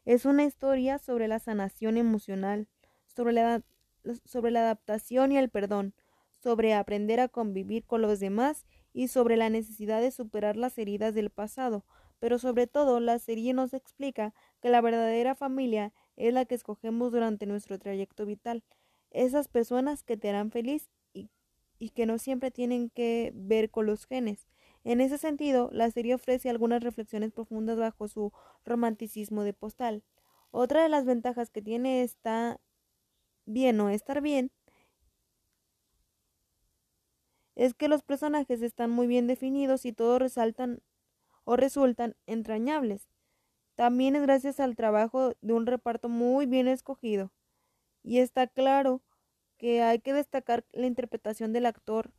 Es 0.06 0.25
una 0.25 0.46
historia 0.46 0.98
sobre 0.98 1.28
la 1.28 1.40
sanación 1.40 1.98
emocional, 1.98 2.68
sobre 3.06 3.34
la, 3.34 3.63
sobre 4.25 4.51
la 4.51 4.62
adaptación 4.62 5.32
y 5.32 5.38
el 5.38 5.50
perdón, 5.50 5.94
sobre 6.42 6.74
aprender 6.74 7.20
a 7.20 7.28
convivir 7.28 7.86
con 7.86 8.01
los 8.01 8.20
demás 8.20 8.66
y 8.94 9.10
sobre 9.10 9.38
la 9.38 9.50
necesidad 9.50 10.01
de 10.01 10.12
superar 10.12 10.58
las 10.58 10.78
heridas 10.78 11.13
del 11.13 11.30
pasado. 11.30 11.86
Pero 12.20 12.40
sobre 12.40 12.68
todo, 12.68 13.00
la 13.00 13.20
serie 13.20 13.54
nos 13.54 13.74
explica 13.74 14.34
que 14.62 14.70
la 14.70 14.82
verdadera 14.82 15.36
familia 15.36 15.94
es 16.16 16.34
la 16.34 16.46
que 16.46 16.56
escogemos 16.56 17.12
durante 17.12 17.46
nuestro 17.46 17.80
trayecto 17.80 18.25
vital. 18.25 18.63
Esas 19.12 19.48
personas 19.48 20.04
que 20.04 20.18
te 20.18 20.30
harán 20.30 20.51
feliz 20.51 20.90
y, 21.81 21.89
que 21.89 22.05
no 22.05 22.19
siempre 22.19 22.51
tienen 22.51 22.91
que 22.91 23.31
ver 23.33 23.71
con 23.71 23.88
los 23.88 24.05
genes. 24.05 24.47
En 24.83 25.01
ese 25.01 25.17
sentido, 25.17 25.69
la 25.73 25.89
serie 25.89 26.13
ofrece 26.13 26.50
algunas 26.50 26.83
reflexiones 26.83 27.31
profundas 27.31 27.77
bajo 27.77 28.07
su 28.07 28.31
romanticismo 28.63 29.43
de 29.43 29.53
postal. 29.53 30.03
Otra 30.51 30.83
de 30.83 30.89
las 30.89 31.05
ventajas 31.05 31.50
que 31.50 31.63
tiene 31.63 32.03
está 32.03 32.59
bien 33.45 33.79
o 33.79 33.89
estar 33.89 34.21
bien 34.21 34.51
es 37.55 37.73
que 37.73 37.88
los 37.88 38.03
personajes 38.03 38.61
están 38.61 38.91
muy 38.91 39.07
bien 39.07 39.25
definidos 39.25 39.85
y 39.85 39.91
todos 39.91 40.19
resaltan 40.19 40.81
o 41.45 41.55
resultan 41.55 42.15
entrañables. 42.27 43.09
También 43.73 44.15
es 44.15 44.21
gracias 44.21 44.59
al 44.59 44.75
trabajo 44.75 45.33
de 45.41 45.53
un 45.53 45.65
reparto 45.65 46.09
muy 46.09 46.45
bien 46.45 46.67
escogido. 46.67 47.31
Y 48.03 48.19
está 48.19 48.45
claro 48.45 49.01
que 49.62 49.84
hay 49.84 50.00
que 50.00 50.12
destacar 50.12 50.65
la 50.72 50.88
interpretación 50.88 51.53
del 51.53 51.68
actor 51.68 52.12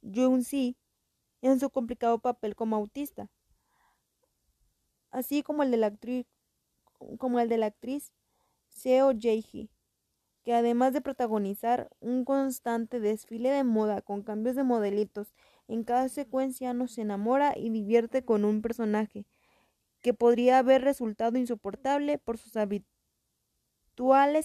Jung 0.00 0.44
Si 0.44 0.76
en 1.42 1.58
su 1.58 1.70
complicado 1.70 2.20
papel 2.20 2.54
como 2.54 2.76
autista, 2.76 3.28
así 5.10 5.42
como 5.42 5.64
el 5.64 5.72
de 5.72 5.76
la 5.76 7.66
actriz, 7.66 8.12
Seo 8.68 9.10
Jae-hee, 9.10 9.70
que 10.44 10.54
además 10.54 10.92
de 10.92 11.00
protagonizar 11.00 11.90
un 11.98 12.24
constante 12.24 13.00
desfile 13.00 13.50
de 13.50 13.64
moda 13.64 14.00
con 14.00 14.22
cambios 14.22 14.54
de 14.54 14.62
modelitos 14.62 15.34
en 15.66 15.82
cada 15.82 16.08
secuencia 16.08 16.74
nos 16.74 16.96
enamora 16.96 17.58
y 17.58 17.70
divierte 17.70 18.24
con 18.24 18.44
un 18.44 18.62
personaje 18.62 19.26
que 20.00 20.14
podría 20.14 20.58
haber 20.58 20.82
resultado 20.82 21.38
insoportable 21.38 22.18
por 22.18 22.38
sus 22.38 22.56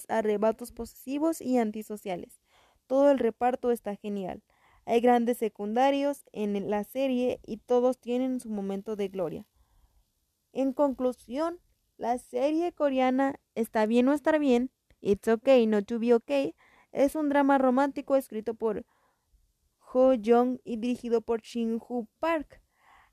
arrebatos 0.10 0.72
posesivos 0.72 1.42
y 1.42 1.58
antisociales. 1.58 2.42
Todo 2.88 3.12
el 3.12 3.20
reparto 3.20 3.72
está 3.72 3.96
genial. 3.96 4.44
Hay 4.86 5.00
grandes 5.00 5.38
secundarios 5.38 6.26
en 6.32 6.70
la 6.70 6.84
serie 6.84 7.40
y 7.46 7.58
todos 7.58 8.00
tienen 8.00 8.40
su 8.40 8.50
momento 8.50 8.96
de 8.96 9.08
gloria. 9.08 9.46
En 10.52 10.74
conclusión, 10.74 11.60
la 11.98 12.18
serie 12.18 12.74
coreana 12.74 13.40
Está 13.56 13.86
bien 13.86 14.08
o 14.10 14.14
estar 14.14 14.40
bien, 14.40 14.72
It's 15.00 15.28
okay 15.28 15.68
not 15.68 15.86
to 15.88 16.00
be 16.00 16.14
okay, 16.14 16.56
es 16.92 17.16
un 17.16 17.30
drama 17.30 17.58
romántico 17.58 18.16
escrito 18.16 18.54
por 18.54 18.86
Ho 19.94 20.14
Jong 20.24 20.60
y 20.64 20.78
dirigido 20.78 21.22
por 21.22 21.42
Shin 21.42 21.80
Hu 21.80 22.08
Park. 22.20 22.62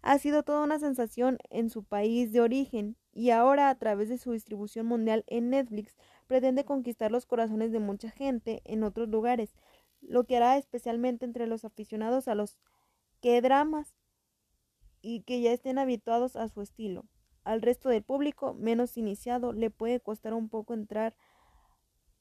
Ha 0.03 0.19
sido 0.19 0.43
toda 0.43 0.63
una 0.63 0.79
sensación 0.79 1.39
en 1.51 1.69
su 1.69 1.85
país 1.85 2.33
de 2.33 2.41
origen 2.41 2.97
y 3.13 3.31
ahora 3.31 3.69
a 3.69 3.75
través 3.79 4.09
de 4.09 4.19
su 4.19 4.33
distribución 4.33 4.87
mundial 4.87 5.25
en 5.27 5.51
Netflix 5.51 5.97
pretende 6.31 6.65
conquistar 6.65 7.11
los 7.11 7.27
corazones 7.27 7.73
de 7.73 7.81
mucha 7.81 8.09
gente 8.09 8.63
en 8.65 8.85
otros 8.85 9.09
lugares 9.09 9.53
lo 10.01 10.23
que 10.23 10.37
hará 10.37 10.57
especialmente 10.57 11.25
entre 11.25 11.49
los 11.49 11.65
aficionados 11.65 12.29
a 12.29 12.37
los 12.37 12.57
que 13.21 13.43
dramas 13.43 13.97
y 15.03 15.23
que 15.23 15.41
ya 15.41 15.51
estén 15.53 15.77
habituados 15.77 16.37
a 16.37 16.47
su 16.47 16.63
estilo. 16.63 17.05
Al 17.43 17.63
resto 17.63 17.89
del 17.89 18.05
público 18.05 18.55
menos 18.55 18.97
iniciado 18.97 19.53
le 19.53 19.71
puede 19.71 19.99
costar 19.99 20.33
un 20.33 20.49
poco 20.49 20.73
entrar 20.73 21.17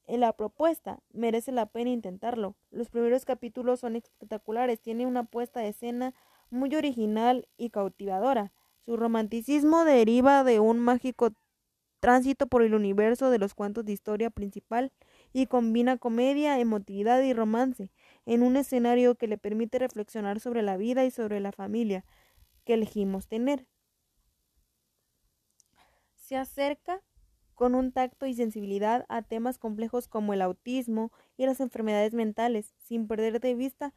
en 0.08 0.22
la 0.22 0.34
propuesta. 0.34 1.04
Merece 1.12 1.52
la 1.52 1.68
pena 1.68 1.92
intentarlo. 1.92 2.56
Los 2.72 2.90
primeros 2.90 3.26
capítulos 3.26 3.82
son 3.82 3.96
espectaculares, 3.96 4.82
tiene 4.82 5.06
una 5.06 5.26
puesta 5.26 5.60
de 5.60 5.70
escena 5.70 6.16
muy 6.50 6.74
original 6.76 7.48
y 7.58 7.70
cautivadora. 7.70 8.54
Su 8.86 8.98
romanticismo 8.98 9.84
deriva 9.84 10.44
de 10.44 10.60
un 10.60 10.80
mágico 10.80 11.30
tránsito 12.00 12.48
por 12.48 12.64
el 12.64 12.76
universo 12.76 13.30
de 13.30 13.40
los 13.40 13.54
cuentos 13.54 13.86
de 13.86 13.94
historia 13.94 14.30
principal 14.30 14.92
y 15.34 15.48
combina 15.48 15.98
comedia, 15.98 16.60
emotividad 16.60 17.22
y 17.22 17.34
romance 17.34 17.92
en 18.26 18.44
un 18.44 18.58
escenario 18.58 19.16
que 19.16 19.28
le 19.28 19.38
permite 19.38 19.80
reflexionar 19.80 20.40
sobre 20.40 20.62
la 20.64 20.78
vida 20.78 21.06
y 21.06 21.12
sobre 21.12 21.40
la 21.40 21.52
familia 21.52 22.06
que 22.66 22.76
elegimos 22.76 23.28
tener. 23.28 23.68
Se 26.16 26.38
acerca 26.38 27.02
con 27.56 27.74
un 27.76 27.92
tacto 27.92 28.26
y 28.28 28.34
sensibilidad 28.36 29.06
a 29.10 29.22
temas 29.24 29.58
complejos 29.58 30.08
como 30.08 30.34
el 30.34 30.42
autismo 30.42 31.12
y 31.36 31.46
las 31.48 31.60
enfermedades 31.60 32.14
mentales, 32.14 32.74
sin 32.78 33.08
perder 33.08 33.40
de 33.40 33.56
vista 33.56 33.94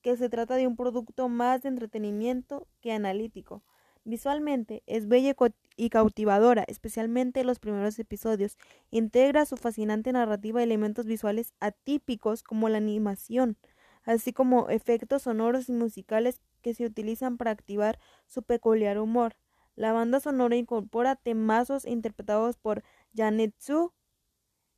que 0.00 0.16
se 0.16 0.30
trata 0.30 0.56
de 0.56 0.66
un 0.66 0.74
producto 0.76 1.28
más 1.28 1.60
de 1.62 1.68
entretenimiento 1.68 2.66
que 2.80 2.92
analítico. 2.92 3.62
Visualmente 4.06 4.84
es 4.86 5.08
bella 5.08 5.34
y 5.76 5.90
cautivadora, 5.90 6.64
especialmente 6.68 7.42
los 7.42 7.58
primeros 7.58 7.98
episodios. 7.98 8.56
Integra 8.92 9.44
su 9.46 9.56
fascinante 9.56 10.12
narrativa 10.12 10.62
elementos 10.62 11.06
visuales 11.06 11.54
atípicos 11.58 12.44
como 12.44 12.68
la 12.68 12.78
animación, 12.78 13.58
así 14.04 14.32
como 14.32 14.70
efectos 14.70 15.22
sonoros 15.22 15.68
y 15.68 15.72
musicales 15.72 16.40
que 16.62 16.72
se 16.72 16.86
utilizan 16.86 17.36
para 17.36 17.50
activar 17.50 17.98
su 18.28 18.44
peculiar 18.44 19.00
humor. 19.00 19.34
La 19.74 19.92
banda 19.92 20.20
sonora 20.20 20.54
incorpora 20.54 21.16
temazos 21.16 21.84
interpretados 21.84 22.56
por 22.58 22.84
Janet 23.12 23.56
Su, 23.58 23.92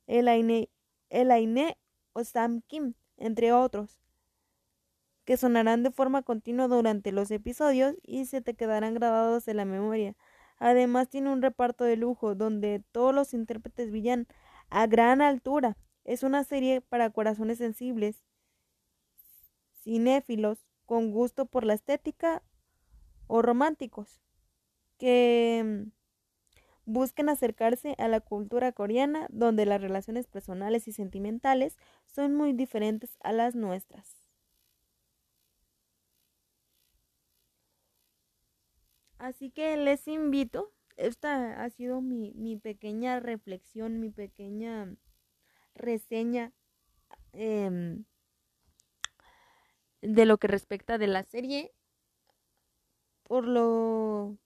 Elaine, 0.07 0.71
Elaine 1.11 1.77
o 2.13 2.23
Sam 2.23 2.63
Kim, 2.65 2.95
entre 3.15 3.53
otros 3.53 3.98
que 5.29 5.37
sonarán 5.37 5.83
de 5.83 5.91
forma 5.91 6.23
continua 6.23 6.67
durante 6.67 7.11
los 7.11 7.29
episodios 7.29 7.93
y 8.01 8.25
se 8.25 8.41
te 8.41 8.55
quedarán 8.55 8.95
grabados 8.95 9.47
en 9.47 9.57
la 9.57 9.65
memoria. 9.65 10.15
Además 10.57 11.07
tiene 11.07 11.31
un 11.31 11.43
reparto 11.43 11.83
de 11.83 11.97
lujo 11.97 12.33
donde 12.33 12.81
todos 12.91 13.13
los 13.13 13.35
intérpretes 13.35 13.91
brillan 13.91 14.25
a 14.71 14.87
gran 14.87 15.21
altura. 15.21 15.77
Es 16.03 16.23
una 16.23 16.43
serie 16.43 16.81
para 16.81 17.11
corazones 17.11 17.59
sensibles, 17.59 18.23
cinéfilos, 19.83 20.65
con 20.87 21.11
gusto 21.11 21.45
por 21.45 21.63
la 21.63 21.75
estética 21.75 22.41
o 23.27 23.43
románticos, 23.43 24.23
que 24.97 25.61
mm, 25.63 25.91
busquen 26.85 27.29
acercarse 27.29 27.93
a 27.99 28.07
la 28.07 28.19
cultura 28.19 28.71
coreana 28.71 29.27
donde 29.29 29.67
las 29.67 29.79
relaciones 29.79 30.25
personales 30.25 30.87
y 30.87 30.91
sentimentales 30.91 31.77
son 32.07 32.33
muy 32.33 32.51
diferentes 32.51 33.15
a 33.21 33.31
las 33.31 33.53
nuestras. 33.53 34.18
Así 39.19 39.51
que 39.51 39.75
les 39.75 40.07
invito, 40.07 40.71
esta 40.95 41.61
ha 41.61 41.69
sido 41.69 41.99
mi, 41.99 42.31
mi 42.35 42.55
pequeña 42.55 43.19
reflexión, 43.19 43.99
mi 43.99 44.09
pequeña 44.09 44.95
reseña 45.75 46.53
em, 47.33 48.05
de 50.01 50.25
lo 50.25 50.37
que 50.37 50.47
respecta 50.47 50.97
de 50.97 51.07
la 51.07 51.23
serie. 51.23 51.73
Por 53.23 53.45
lo, 53.45 54.37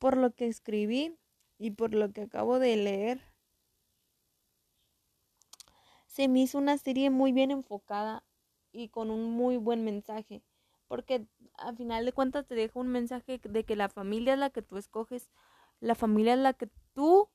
por 0.00 0.16
lo 0.16 0.32
que 0.34 0.48
escribí 0.48 1.16
y 1.58 1.70
por 1.70 1.94
lo 1.94 2.12
que 2.12 2.22
acabo 2.22 2.58
de 2.58 2.76
leer, 2.76 3.20
se 6.08 6.26
me 6.26 6.40
hizo 6.40 6.58
una 6.58 6.76
serie 6.76 7.10
muy 7.10 7.30
bien 7.30 7.52
enfocada 7.52 8.24
y 8.72 8.88
con 8.88 9.12
un 9.12 9.30
muy 9.30 9.58
buen 9.58 9.84
mensaje 9.84 10.42
porque 10.88 11.26
al 11.54 11.76
final 11.76 12.04
de 12.04 12.12
cuentas 12.12 12.46
te 12.46 12.54
deja 12.54 12.78
un 12.78 12.88
mensaje 12.88 13.40
de 13.42 13.64
que 13.64 13.76
la 13.76 13.88
familia 13.88 14.34
es 14.34 14.38
la 14.38 14.50
que 14.50 14.62
tú 14.62 14.76
escoges, 14.76 15.30
la 15.80 15.94
familia 15.94 16.34
es 16.34 16.40
la 16.40 16.52
que 16.52 16.68
tú, 16.94 17.28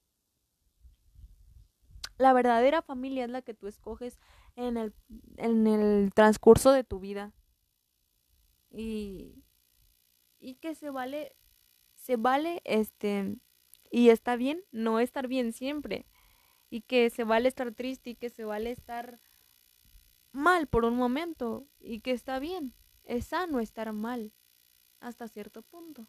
la 2.18 2.34
verdadera 2.34 2.82
familia 2.82 3.26
es 3.26 3.30
la 3.30 3.42
que 3.42 3.54
tú 3.54 3.68
escoges 3.68 4.20
en 4.56 4.78
el, 4.78 4.94
en 5.38 5.68
el 5.68 6.14
transcurso 6.14 6.72
de 6.72 6.84
tu 6.84 7.00
vida. 7.00 7.34
Y, 8.72 9.44
y 10.40 10.56
que 10.56 10.76
se 10.76 10.90
vale, 10.90 11.36
se 11.96 12.16
vale, 12.16 12.62
este, 12.64 13.36
y 13.92 14.10
está 14.10 14.38
bien, 14.38 14.64
no 14.72 15.00
estar 15.00 15.28
bien 15.28 15.52
siempre. 15.52 16.06
Y 16.70 16.82
que 16.82 17.10
se 17.10 17.26
vale 17.26 17.50
estar 17.50 17.74
triste 17.74 18.12
y 18.12 18.16
que 18.16 18.30
se 18.30 18.46
vale 18.46 18.72
estar 18.72 19.20
mal 20.32 20.68
por 20.68 20.86
un 20.86 20.96
momento 20.96 21.68
y 21.82 22.00
que 22.00 22.12
está 22.12 22.40
bien 22.40 22.74
es 23.04 23.28
sano 23.28 23.60
estar 23.60 23.92
mal 23.94 24.34
hasta 25.00 25.28
cierto 25.28 25.62
punto. 25.62 26.08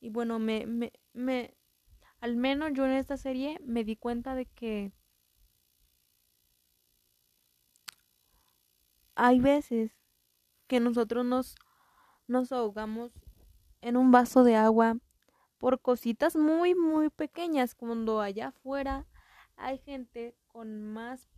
Y 0.00 0.10
bueno, 0.10 0.38
me, 0.38 0.66
me, 0.66 0.92
me, 1.12 1.54
al 2.20 2.36
menos 2.36 2.72
yo 2.74 2.84
en 2.84 2.92
esta 2.92 3.16
serie 3.16 3.58
me 3.64 3.84
di 3.84 3.96
cuenta 3.96 4.34
de 4.34 4.46
que 4.46 4.92
hay 9.14 9.40
veces 9.40 9.92
que 10.66 10.80
nosotros 10.80 11.24
nos, 11.24 11.54
nos 12.26 12.52
ahogamos 12.52 13.12
en 13.80 13.96
un 13.96 14.10
vaso 14.10 14.44
de 14.44 14.56
agua 14.56 14.98
por 15.58 15.80
cositas 15.80 16.36
muy, 16.36 16.74
muy 16.74 17.10
pequeñas, 17.10 17.74
cuando 17.74 18.20
allá 18.20 18.48
afuera 18.48 19.06
hay 19.56 19.78
gente 19.78 20.36
con 20.46 20.82
más, 20.92 21.28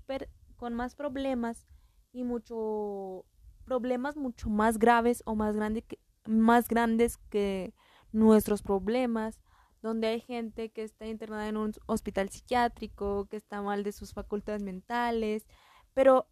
con 0.57 0.75
más 0.75 0.95
problemas 0.95 1.67
y 2.13 2.25
mucho 2.25 3.25
problemas 3.67 4.17
mucho 4.17 4.49
más 4.49 4.79
graves 4.79 5.23
o 5.27 5.35
más, 5.35 5.55
grande 5.55 5.83
que, 5.83 5.99
más 6.25 6.69
grandes 6.69 7.19
que 7.29 7.75
nuestros 8.13 8.63
problemas, 8.63 9.41
donde 9.83 10.07
hay 10.07 10.21
gente 10.21 10.71
que 10.71 10.83
está 10.83 11.07
internada 11.07 11.49
en 11.49 11.59
un 11.59 11.73
hospital 11.87 12.31
psiquiátrico, 12.31 13.27
que 13.27 13.37
está 13.37 13.61
mal 13.61 13.83
de 13.83 13.93
sus 13.93 14.15
facultades 14.15 14.63
mentales, 14.63 15.47
pero 15.93 16.27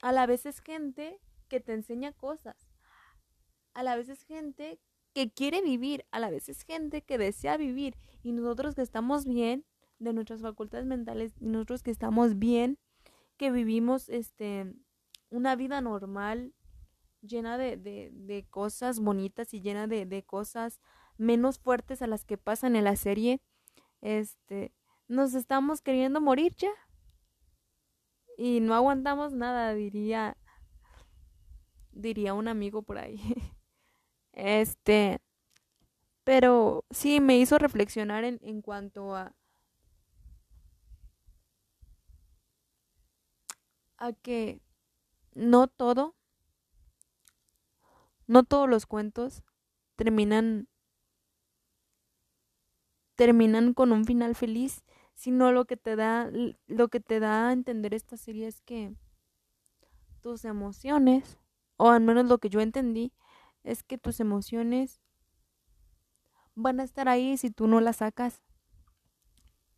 a 0.00 0.12
la 0.12 0.26
vez 0.26 0.46
es 0.46 0.60
gente 0.60 1.20
que 1.48 1.60
te 1.60 1.74
enseña 1.74 2.12
cosas, 2.12 2.56
a 3.74 3.82
la 3.82 3.96
vez 3.96 4.08
es 4.08 4.22
gente 4.22 4.80
que 5.12 5.30
quiere 5.30 5.60
vivir, 5.60 6.06
a 6.10 6.18
la 6.18 6.30
vez 6.30 6.48
es 6.48 6.62
gente 6.62 7.02
que 7.02 7.18
desea 7.18 7.56
vivir. 7.56 7.96
Y 8.22 8.32
nosotros 8.32 8.74
que 8.74 8.82
estamos 8.82 9.26
bien 9.26 9.64
de 9.98 10.12
nuestras 10.12 10.40
facultades 10.40 10.86
mentales, 10.86 11.34
y 11.38 11.46
nosotros 11.46 11.82
que 11.82 11.90
estamos 11.90 12.38
bien, 12.38 12.78
que 13.36 13.50
vivimos 13.50 14.08
este 14.08 14.72
una 15.32 15.56
vida 15.56 15.80
normal, 15.80 16.54
llena 17.22 17.56
de, 17.58 17.76
de, 17.76 18.46
cosas 18.50 19.00
bonitas 19.00 19.54
y 19.54 19.60
llena 19.60 19.86
de, 19.86 20.06
de, 20.06 20.22
cosas 20.24 20.80
menos 21.16 21.58
fuertes 21.58 22.02
a 22.02 22.06
las 22.06 22.24
que 22.24 22.36
pasan 22.36 22.76
en 22.76 22.84
la 22.84 22.96
serie, 22.96 23.40
este, 24.00 24.72
nos 25.08 25.34
estamos 25.34 25.80
queriendo 25.80 26.20
morir 26.20 26.54
ya. 26.56 26.70
Y 28.36 28.60
no 28.60 28.74
aguantamos 28.74 29.32
nada, 29.32 29.74
diría, 29.74 30.36
diría 31.92 32.34
un 32.34 32.48
amigo 32.48 32.82
por 32.82 32.98
ahí. 32.98 33.18
Este, 34.34 35.18
pero 36.24 36.86
sí 36.90 37.20
me 37.20 37.36
hizo 37.36 37.58
reflexionar 37.58 38.24
en, 38.24 38.38
en 38.42 38.62
cuanto 38.62 39.14
a, 39.14 39.34
a 43.98 44.12
que 44.14 44.62
no 45.34 45.66
todo, 45.66 46.14
no 48.26 48.44
todos 48.44 48.68
los 48.68 48.86
cuentos 48.86 49.42
terminan 49.96 50.68
terminan 53.14 53.74
con 53.74 53.92
un 53.92 54.04
final 54.04 54.34
feliz, 54.34 54.84
sino 55.14 55.52
lo 55.52 55.66
que 55.66 55.76
te 55.76 55.96
da 55.96 56.30
lo 56.66 56.88
que 56.88 57.00
te 57.00 57.20
da 57.20 57.48
a 57.48 57.52
entender 57.52 57.94
esta 57.94 58.16
serie 58.16 58.46
es 58.46 58.60
que 58.62 58.94
tus 60.22 60.44
emociones, 60.44 61.38
o 61.76 61.90
al 61.90 62.00
menos 62.00 62.26
lo 62.26 62.38
que 62.38 62.48
yo 62.48 62.60
entendí, 62.60 63.12
es 63.64 63.82
que 63.82 63.98
tus 63.98 64.20
emociones 64.20 65.00
van 66.54 66.80
a 66.80 66.84
estar 66.84 67.08
ahí 67.08 67.36
si 67.36 67.50
tú 67.50 67.66
no 67.66 67.80
las 67.80 67.96
sacas. 67.96 68.42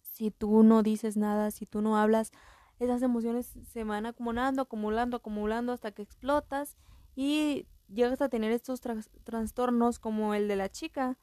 Si 0.01 0.31
tú 0.31 0.63
no 0.63 0.83
dices 0.83 1.17
nada, 1.17 1.51
si 1.51 1.67
tú 1.67 1.81
no 1.81 1.97
hablas, 1.97 2.31
esas 2.79 3.03
emociones 3.03 3.53
se 3.73 3.85
van 3.85 4.07
acumulando, 4.07 4.63
acumulando, 4.63 5.17
acumulando 5.17 5.73
hasta 5.73 5.93
que 5.93 6.03
explotas 6.03 6.77
y 7.15 7.67
llegas 7.89 8.21
a 8.21 8.29
tener 8.29 8.53
estos 8.53 8.81
trastornos 9.25 9.99
como 9.99 10.35
el 10.35 10.49
de 10.49 10.57
la 10.57 10.69
chica 10.69 11.19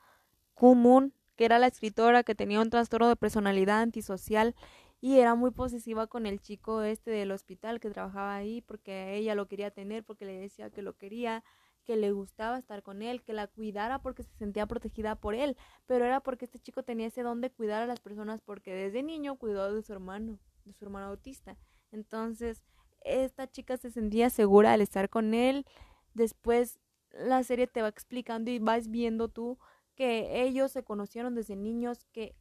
común, 0.54 1.14
que 1.36 1.46
era 1.46 1.60
la 1.60 1.68
escritora 1.68 2.24
que 2.24 2.36
tenía 2.36 2.62
un 2.62 2.70
trastorno 2.70 3.08
de 3.10 3.16
personalidad 3.16 3.82
antisocial 3.82 4.56
y 5.02 5.18
era 5.18 5.36
muy 5.36 5.52
posesiva 5.52 6.08
con 6.08 6.26
el 6.26 6.40
chico 6.40 6.84
este 6.84 7.12
del 7.12 7.32
hospital 7.32 7.80
que 7.80 7.90
trabajaba 7.90 8.36
ahí 8.36 8.62
porque 8.62 9.16
ella 9.16 9.36
lo 9.36 9.48
quería 9.48 9.72
tener, 9.72 10.04
porque 10.04 10.26
le 10.26 10.40
decía 10.40 10.70
que 10.70 10.84
lo 10.84 10.96
quería, 10.98 11.44
que 11.84 11.96
le 11.96 12.12
gustaba 12.12 12.60
estar 12.60 12.84
con 12.84 13.02
él, 13.02 13.24
que 13.24 13.34
la 13.34 13.48
cuidara 13.48 14.00
porque 14.00 14.24
se 14.24 14.34
sentía 14.38 14.68
protegida 14.68 15.16
por 15.16 15.34
él, 15.34 15.58
pero 15.88 16.06
era 16.06 16.20
porque 16.20 16.46
este 16.46 16.60
chico 16.60 16.84
tenía 16.84 17.08
ese 17.08 17.24
don 17.24 17.42
de 17.42 17.50
cuidar 17.50 17.82
a 17.82 17.88
las 17.88 18.00
personas 18.00 18.42
porque 18.42 18.74
desde 18.74 19.02
niño 19.02 19.36
cuidó 19.36 19.74
de 19.74 19.82
su 19.82 19.92
hermano 19.92 20.38
de 20.66 20.74
su 20.74 20.86
hermano 20.86 21.08
autista. 21.08 21.58
Entonces, 21.92 22.64
esta 23.02 23.50
chica 23.50 23.78
se 23.78 23.92
sentía 23.92 24.30
segura 24.30 24.74
al 24.74 24.82
estar 24.82 25.10
con 25.10 25.34
él. 25.34 25.66
Después 26.14 26.80
la 27.12 27.44
serie 27.44 27.68
te 27.68 27.82
va 27.82 27.88
explicando 27.88 28.52
y 28.52 28.60
vas 28.60 28.90
viendo 28.90 29.28
tú 29.28 29.58
que 29.96 30.44
ellos 30.44 30.72
se 30.72 30.84
conocieron 30.84 31.36
desde 31.36 31.56
niños, 31.56 32.06
que 32.12 32.36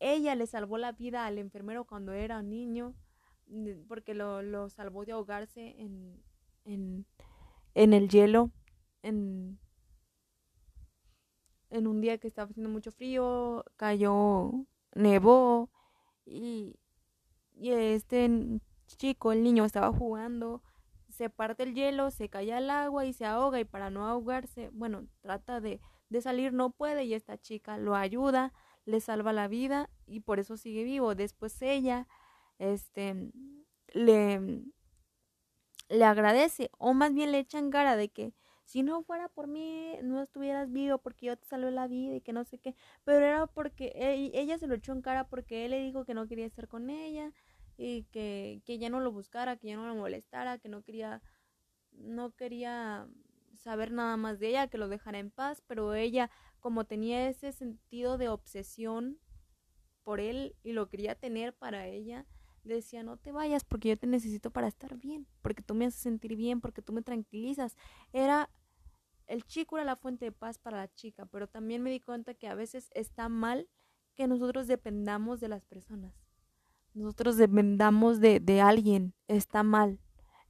ella 0.00 0.34
le 0.34 0.46
salvó 0.46 0.78
la 0.78 0.92
vida 0.92 1.26
al 1.26 1.38
enfermero 1.38 1.84
cuando 1.84 2.12
era 2.12 2.42
niño, 2.42 2.94
porque 3.88 4.14
lo, 4.14 4.42
lo 4.42 4.68
salvó 4.70 5.04
de 5.04 5.12
ahogarse 5.12 5.80
en, 5.80 6.22
en, 6.64 7.06
en 7.74 7.92
el 7.92 8.08
hielo, 8.08 8.50
en, 9.02 9.58
en 11.70 11.86
un 11.86 12.00
día 12.00 12.18
que 12.18 12.28
estaba 12.28 12.50
haciendo 12.50 12.70
mucho 12.70 12.90
frío, 12.90 13.64
cayó, 13.76 14.50
nevó 14.94 15.70
y 16.24 16.76
y 17.54 17.70
este 17.70 18.28
chico, 18.86 19.32
el 19.32 19.42
niño, 19.42 19.64
estaba 19.64 19.92
jugando, 19.92 20.62
se 21.08 21.30
parte 21.30 21.62
el 21.62 21.74
hielo, 21.74 22.10
se 22.10 22.28
cae 22.28 22.52
al 22.52 22.70
agua 22.70 23.04
y 23.06 23.12
se 23.12 23.24
ahoga 23.24 23.60
y 23.60 23.64
para 23.64 23.90
no 23.90 24.06
ahogarse, 24.06 24.70
bueno, 24.72 25.06
trata 25.20 25.60
de, 25.60 25.80
de 26.08 26.20
salir, 26.20 26.52
no 26.52 26.70
puede 26.70 27.04
y 27.04 27.14
esta 27.14 27.38
chica 27.38 27.78
lo 27.78 27.94
ayuda, 27.94 28.52
le 28.84 29.00
salva 29.00 29.32
la 29.32 29.48
vida 29.48 29.90
y 30.06 30.20
por 30.20 30.40
eso 30.40 30.56
sigue 30.56 30.84
vivo. 30.84 31.14
Después 31.14 31.60
ella, 31.62 32.06
este, 32.58 33.30
le, 33.92 34.64
le 35.88 36.04
agradece 36.04 36.70
o 36.78 36.94
más 36.94 37.12
bien 37.14 37.32
le 37.32 37.38
echan 37.38 37.70
cara 37.70 37.96
de 37.96 38.08
que 38.08 38.34
si 38.64 38.82
no 38.82 39.02
fuera 39.02 39.28
por 39.28 39.46
mí 39.46 39.92
no 40.02 40.22
estuvieras 40.22 40.72
vivo 40.72 40.98
porque 40.98 41.26
yo 41.26 41.36
te 41.36 41.46
salvé 41.46 41.70
la 41.70 41.86
vida 41.86 42.14
y 42.16 42.20
que 42.22 42.32
no 42.32 42.44
sé 42.44 42.58
qué, 42.58 42.74
pero 43.04 43.24
era 43.24 43.46
porque 43.46 43.92
ella 44.34 44.58
se 44.58 44.66
lo 44.66 44.74
echó 44.74 44.92
en 44.92 45.02
cara 45.02 45.28
porque 45.28 45.64
él 45.64 45.72
le 45.72 45.80
dijo 45.82 46.04
que 46.04 46.14
no 46.14 46.26
quería 46.26 46.46
estar 46.46 46.66
con 46.66 46.88
ella 46.88 47.32
y 47.76 48.04
que, 48.04 48.62
que 48.64 48.90
no 48.90 49.00
lo 49.00 49.12
buscara, 49.12 49.56
que 49.56 49.68
ya 49.68 49.76
no 49.76 49.86
lo 49.86 49.94
molestara, 49.94 50.58
que 50.58 50.68
no 50.68 50.82
quería 50.82 51.22
no 51.92 52.32
quería 52.32 53.06
saber 53.54 53.92
nada 53.92 54.16
más 54.16 54.40
de 54.40 54.48
ella, 54.48 54.66
que 54.66 54.78
lo 54.78 54.88
dejara 54.88 55.18
en 55.18 55.30
paz, 55.30 55.62
pero 55.66 55.94
ella 55.94 56.30
como 56.60 56.84
tenía 56.84 57.28
ese 57.28 57.52
sentido 57.52 58.18
de 58.18 58.28
obsesión 58.28 59.18
por 60.02 60.20
él 60.20 60.56
y 60.62 60.72
lo 60.72 60.88
quería 60.88 61.14
tener 61.14 61.54
para 61.54 61.86
ella, 61.86 62.26
decía, 62.64 63.02
no 63.02 63.16
te 63.16 63.32
vayas 63.32 63.64
porque 63.64 63.90
yo 63.90 63.98
te 63.98 64.06
necesito 64.06 64.50
para 64.50 64.68
estar 64.68 64.96
bien, 64.96 65.26
porque 65.42 65.62
tú 65.62 65.74
me 65.74 65.86
haces 65.86 66.00
sentir 66.00 66.36
bien, 66.36 66.60
porque 66.60 66.82
tú 66.82 66.92
me 66.92 67.02
tranquilizas. 67.02 67.76
Era, 68.12 68.50
el 69.26 69.44
chico 69.44 69.76
era 69.76 69.84
la 69.84 69.96
fuente 69.96 70.26
de 70.26 70.32
paz 70.32 70.58
para 70.58 70.78
la 70.78 70.92
chica, 70.94 71.26
pero 71.26 71.46
también 71.46 71.82
me 71.82 71.90
di 71.90 72.00
cuenta 72.00 72.34
que 72.34 72.48
a 72.48 72.54
veces 72.54 72.90
está 72.94 73.28
mal 73.28 73.68
que 74.14 74.26
nosotros 74.26 74.66
dependamos 74.66 75.40
de 75.40 75.48
las 75.48 75.64
personas. 75.66 76.23
Nosotros 76.94 77.36
dependamos 77.36 78.20
de, 78.20 78.40
de 78.40 78.60
alguien, 78.60 79.14
está 79.28 79.62
mal. 79.62 80.00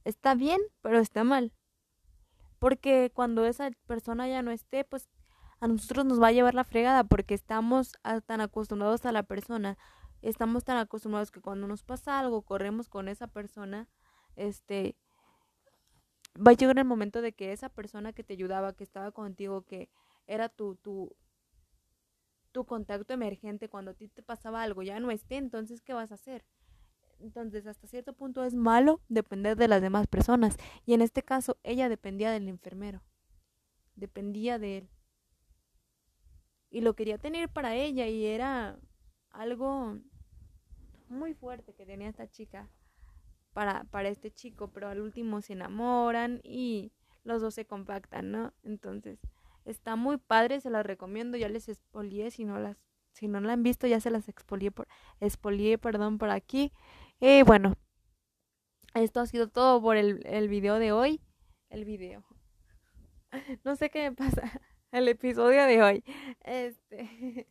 Está 0.03 0.35
bien, 0.35 0.61
pero 0.81 0.99
está 0.99 1.23
mal. 1.23 1.51
Porque 2.59 3.11
cuando 3.13 3.45
esa 3.45 3.71
persona 3.87 4.27
ya 4.27 4.41
no 4.41 4.51
esté, 4.51 4.85
pues 4.85 5.09
a 5.59 5.67
nosotros 5.67 6.05
nos 6.05 6.21
va 6.21 6.27
a 6.27 6.31
llevar 6.31 6.53
la 6.53 6.63
fregada 6.63 7.03
porque 7.03 7.33
estamos 7.33 7.93
tan 8.25 8.41
acostumbrados 8.41 9.05
a 9.05 9.11
la 9.11 9.23
persona 9.23 9.77
estamos 10.29 10.63
tan 10.63 10.77
acostumbrados 10.77 11.31
que 11.31 11.41
cuando 11.41 11.67
nos 11.67 11.83
pasa 11.83 12.19
algo, 12.19 12.41
corremos 12.41 12.89
con 12.89 13.07
esa 13.07 13.27
persona, 13.27 13.87
este, 14.35 14.95
va 16.35 16.51
a 16.51 16.55
llegar 16.55 16.77
el 16.77 16.85
momento 16.85 17.21
de 17.21 17.33
que 17.33 17.51
esa 17.51 17.69
persona 17.69 18.11
que 18.11 18.23
te 18.23 18.33
ayudaba, 18.33 18.73
que 18.73 18.83
estaba 18.83 19.11
contigo, 19.11 19.61
que 19.61 19.89
era 20.25 20.49
tu, 20.49 20.75
tu, 20.75 21.15
tu 22.55 22.63
contacto 22.63 23.13
emergente 23.13 23.67
cuando 23.67 23.91
a 23.91 23.93
ti 23.95 24.07
te 24.07 24.23
pasaba 24.23 24.63
algo, 24.63 24.81
ya 24.81 24.97
no 25.01 25.11
esté, 25.11 25.35
entonces, 25.35 25.81
¿qué 25.81 25.91
vas 25.91 26.13
a 26.13 26.15
hacer? 26.15 26.45
Entonces, 27.19 27.67
hasta 27.67 27.85
cierto 27.85 28.13
punto 28.13 28.45
es 28.45 28.53
malo 28.53 29.01
depender 29.09 29.57
de 29.57 29.67
las 29.67 29.81
demás 29.81 30.07
personas. 30.07 30.55
Y 30.85 30.93
en 30.93 31.01
este 31.01 31.21
caso, 31.21 31.57
ella 31.63 31.89
dependía 31.89 32.31
del 32.31 32.47
enfermero. 32.47 33.01
Dependía 33.97 34.57
de 34.57 34.77
él. 34.77 34.89
Y 36.69 36.79
lo 36.79 36.95
quería 36.95 37.17
tener 37.17 37.49
para 37.49 37.75
ella 37.75 38.07
y 38.07 38.25
era 38.25 38.79
algo 39.31 39.99
muy 41.09 41.33
fuerte 41.33 41.73
que 41.73 41.85
tenía 41.85 42.07
esta 42.07 42.29
chica 42.29 42.69
para, 43.51 43.83
para 43.83 44.07
este 44.07 44.31
chico, 44.31 44.71
pero 44.71 44.87
al 44.87 45.01
último 45.01 45.41
se 45.41 45.51
enamoran 45.51 46.39
y 46.41 46.93
los 47.25 47.41
dos 47.41 47.53
se 47.53 47.65
compactan, 47.65 48.31
¿no? 48.31 48.53
Entonces, 48.63 49.19
está 49.65 49.95
muy 49.95 50.17
padre, 50.17 50.61
se 50.61 50.69
las 50.69 50.85
recomiendo, 50.85 51.37
ya 51.37 51.49
les 51.49 51.67
expolié, 51.69 52.31
si 52.31 52.45
no 52.45 52.59
las, 52.59 52.77
si 53.11 53.27
no 53.27 53.39
la 53.41 53.53
han 53.53 53.63
visto, 53.63 53.87
ya 53.87 53.99
se 53.99 54.11
las 54.11 54.29
expolié 54.29 54.71
por, 54.71 54.87
expolié, 55.19 55.77
perdón, 55.77 56.17
por 56.17 56.29
aquí. 56.29 56.71
Y 57.19 57.43
bueno, 57.43 57.75
esto 58.93 59.19
ha 59.19 59.25
sido 59.25 59.49
todo 59.49 59.81
por 59.81 59.97
el, 59.97 60.25
el 60.25 60.47
video 60.47 60.79
de 60.79 60.91
hoy. 60.91 61.21
El 61.69 61.85
video. 61.85 62.23
No 63.65 63.75
sé 63.75 63.89
qué 63.89 64.09
me 64.09 64.15
pasa. 64.15 64.41
El 64.91 65.09
episodio 65.09 65.65
de 65.65 65.83
hoy. 65.83 66.03
Este. 66.41 67.47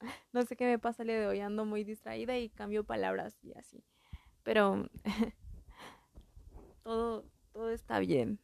no 0.32 0.42
sé 0.42 0.56
qué 0.56 0.64
me 0.64 0.78
pasa 0.78 1.02
el 1.02 1.08
día 1.08 1.20
de 1.20 1.26
hoy, 1.26 1.40
ando 1.40 1.64
muy 1.64 1.84
distraída 1.84 2.38
y 2.38 2.48
cambio 2.48 2.84
palabras 2.84 3.36
y 3.42 3.52
así. 3.52 3.84
Pero 4.42 4.88
todo, 6.82 7.24
todo 7.52 7.70
está 7.70 7.98
bien. 7.98 8.38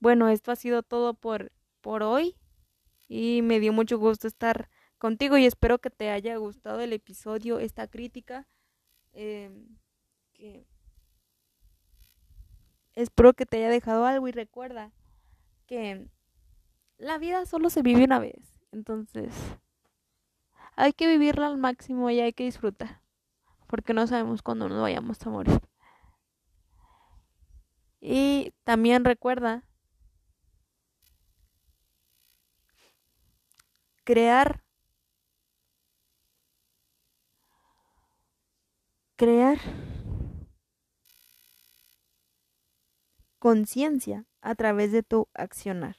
Bueno, 0.00 0.28
esto 0.28 0.52
ha 0.52 0.56
sido 0.56 0.82
todo 0.82 1.14
por, 1.14 1.52
por 1.80 2.02
hoy. 2.02 2.36
y 3.08 3.42
me 3.42 3.60
dio 3.60 3.72
mucho 3.72 3.98
gusto 3.98 4.28
estar 4.28 4.68
contigo 4.98 5.38
y 5.38 5.46
espero 5.46 5.78
que 5.78 5.90
te 5.90 6.10
haya 6.10 6.36
gustado 6.36 6.80
el 6.80 6.92
episodio, 6.92 7.58
esta 7.58 7.88
crítica. 7.88 8.46
Em, 9.12 9.78
que 10.34 10.66
espero 12.94 13.32
que 13.34 13.46
te 13.46 13.58
haya 13.58 13.70
dejado 13.70 14.04
algo 14.06 14.28
y 14.28 14.32
recuerda 14.32 14.92
que 15.66 16.08
la 16.98 17.18
vida 17.18 17.46
solo 17.46 17.70
se 17.70 17.82
vive 17.82 18.04
una 18.04 18.18
vez. 18.18 18.54
Entonces, 18.72 19.32
hay 20.76 20.92
que 20.92 21.08
vivirla 21.08 21.46
al 21.46 21.58
máximo 21.58 22.10
y 22.10 22.20
hay 22.20 22.32
que 22.32 22.44
disfrutar. 22.44 23.00
Porque 23.66 23.94
no 23.94 24.06
sabemos 24.06 24.42
cuándo 24.42 24.68
nos 24.68 24.80
vayamos 24.80 25.24
a 25.26 25.30
morir. 25.30 25.60
Y 28.00 28.52
también 28.64 29.04
recuerda 29.04 29.64
crear 34.08 34.64
crear 39.16 39.58
conciencia 43.38 44.24
a 44.40 44.54
través 44.54 44.92
de 44.92 45.02
tu 45.02 45.28
accionar. 45.34 45.96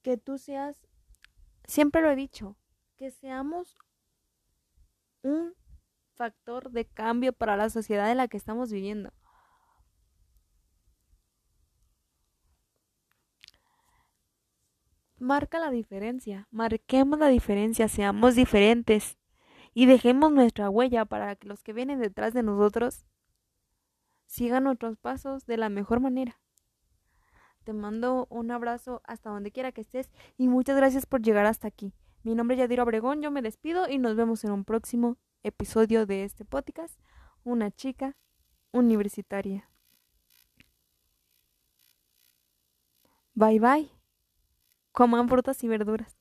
Que 0.00 0.16
tú 0.16 0.38
seas, 0.38 0.88
siempre 1.66 2.00
lo 2.00 2.10
he 2.10 2.16
dicho, 2.16 2.56
que 2.96 3.10
seamos 3.10 3.76
un 5.20 5.52
factor 6.14 6.70
de 6.70 6.86
cambio 6.86 7.34
para 7.34 7.58
la 7.58 7.68
sociedad 7.68 8.10
en 8.10 8.16
la 8.16 8.28
que 8.28 8.38
estamos 8.38 8.72
viviendo. 8.72 9.12
Marca 15.20 15.58
la 15.58 15.70
diferencia, 15.70 16.48
marquemos 16.50 17.18
la 17.18 17.28
diferencia, 17.28 17.88
seamos 17.88 18.36
diferentes 18.36 19.18
y 19.74 19.84
dejemos 19.84 20.32
nuestra 20.32 20.70
huella 20.70 21.04
para 21.04 21.36
que 21.36 21.46
los 21.46 21.62
que 21.62 21.74
vienen 21.74 22.00
detrás 22.00 22.32
de 22.32 22.42
nosotros 22.42 23.04
sigan 24.24 24.64
nuestros 24.64 24.96
pasos 24.96 25.44
de 25.44 25.58
la 25.58 25.68
mejor 25.68 26.00
manera. 26.00 26.40
Te 27.64 27.74
mando 27.74 28.28
un 28.30 28.50
abrazo 28.50 29.02
hasta 29.04 29.28
donde 29.28 29.52
quiera 29.52 29.72
que 29.72 29.82
estés 29.82 30.10
y 30.38 30.48
muchas 30.48 30.78
gracias 30.78 31.04
por 31.04 31.20
llegar 31.20 31.44
hasta 31.44 31.68
aquí. 31.68 31.92
Mi 32.22 32.34
nombre 32.34 32.54
es 32.54 32.60
Yadira 32.60 32.82
Obregón, 32.82 33.20
yo 33.20 33.30
me 33.30 33.42
despido 33.42 33.90
y 33.90 33.98
nos 33.98 34.16
vemos 34.16 34.42
en 34.44 34.52
un 34.52 34.64
próximo 34.64 35.18
episodio 35.42 36.06
de 36.06 36.24
este 36.24 36.46
podcast, 36.46 36.98
Una 37.44 37.70
chica 37.70 38.16
universitaria. 38.72 39.68
Bye 43.34 43.60
bye. 43.60 43.99
Coman 45.00 45.30
frutas 45.30 45.64
y 45.64 45.66
verduras. 45.66 46.19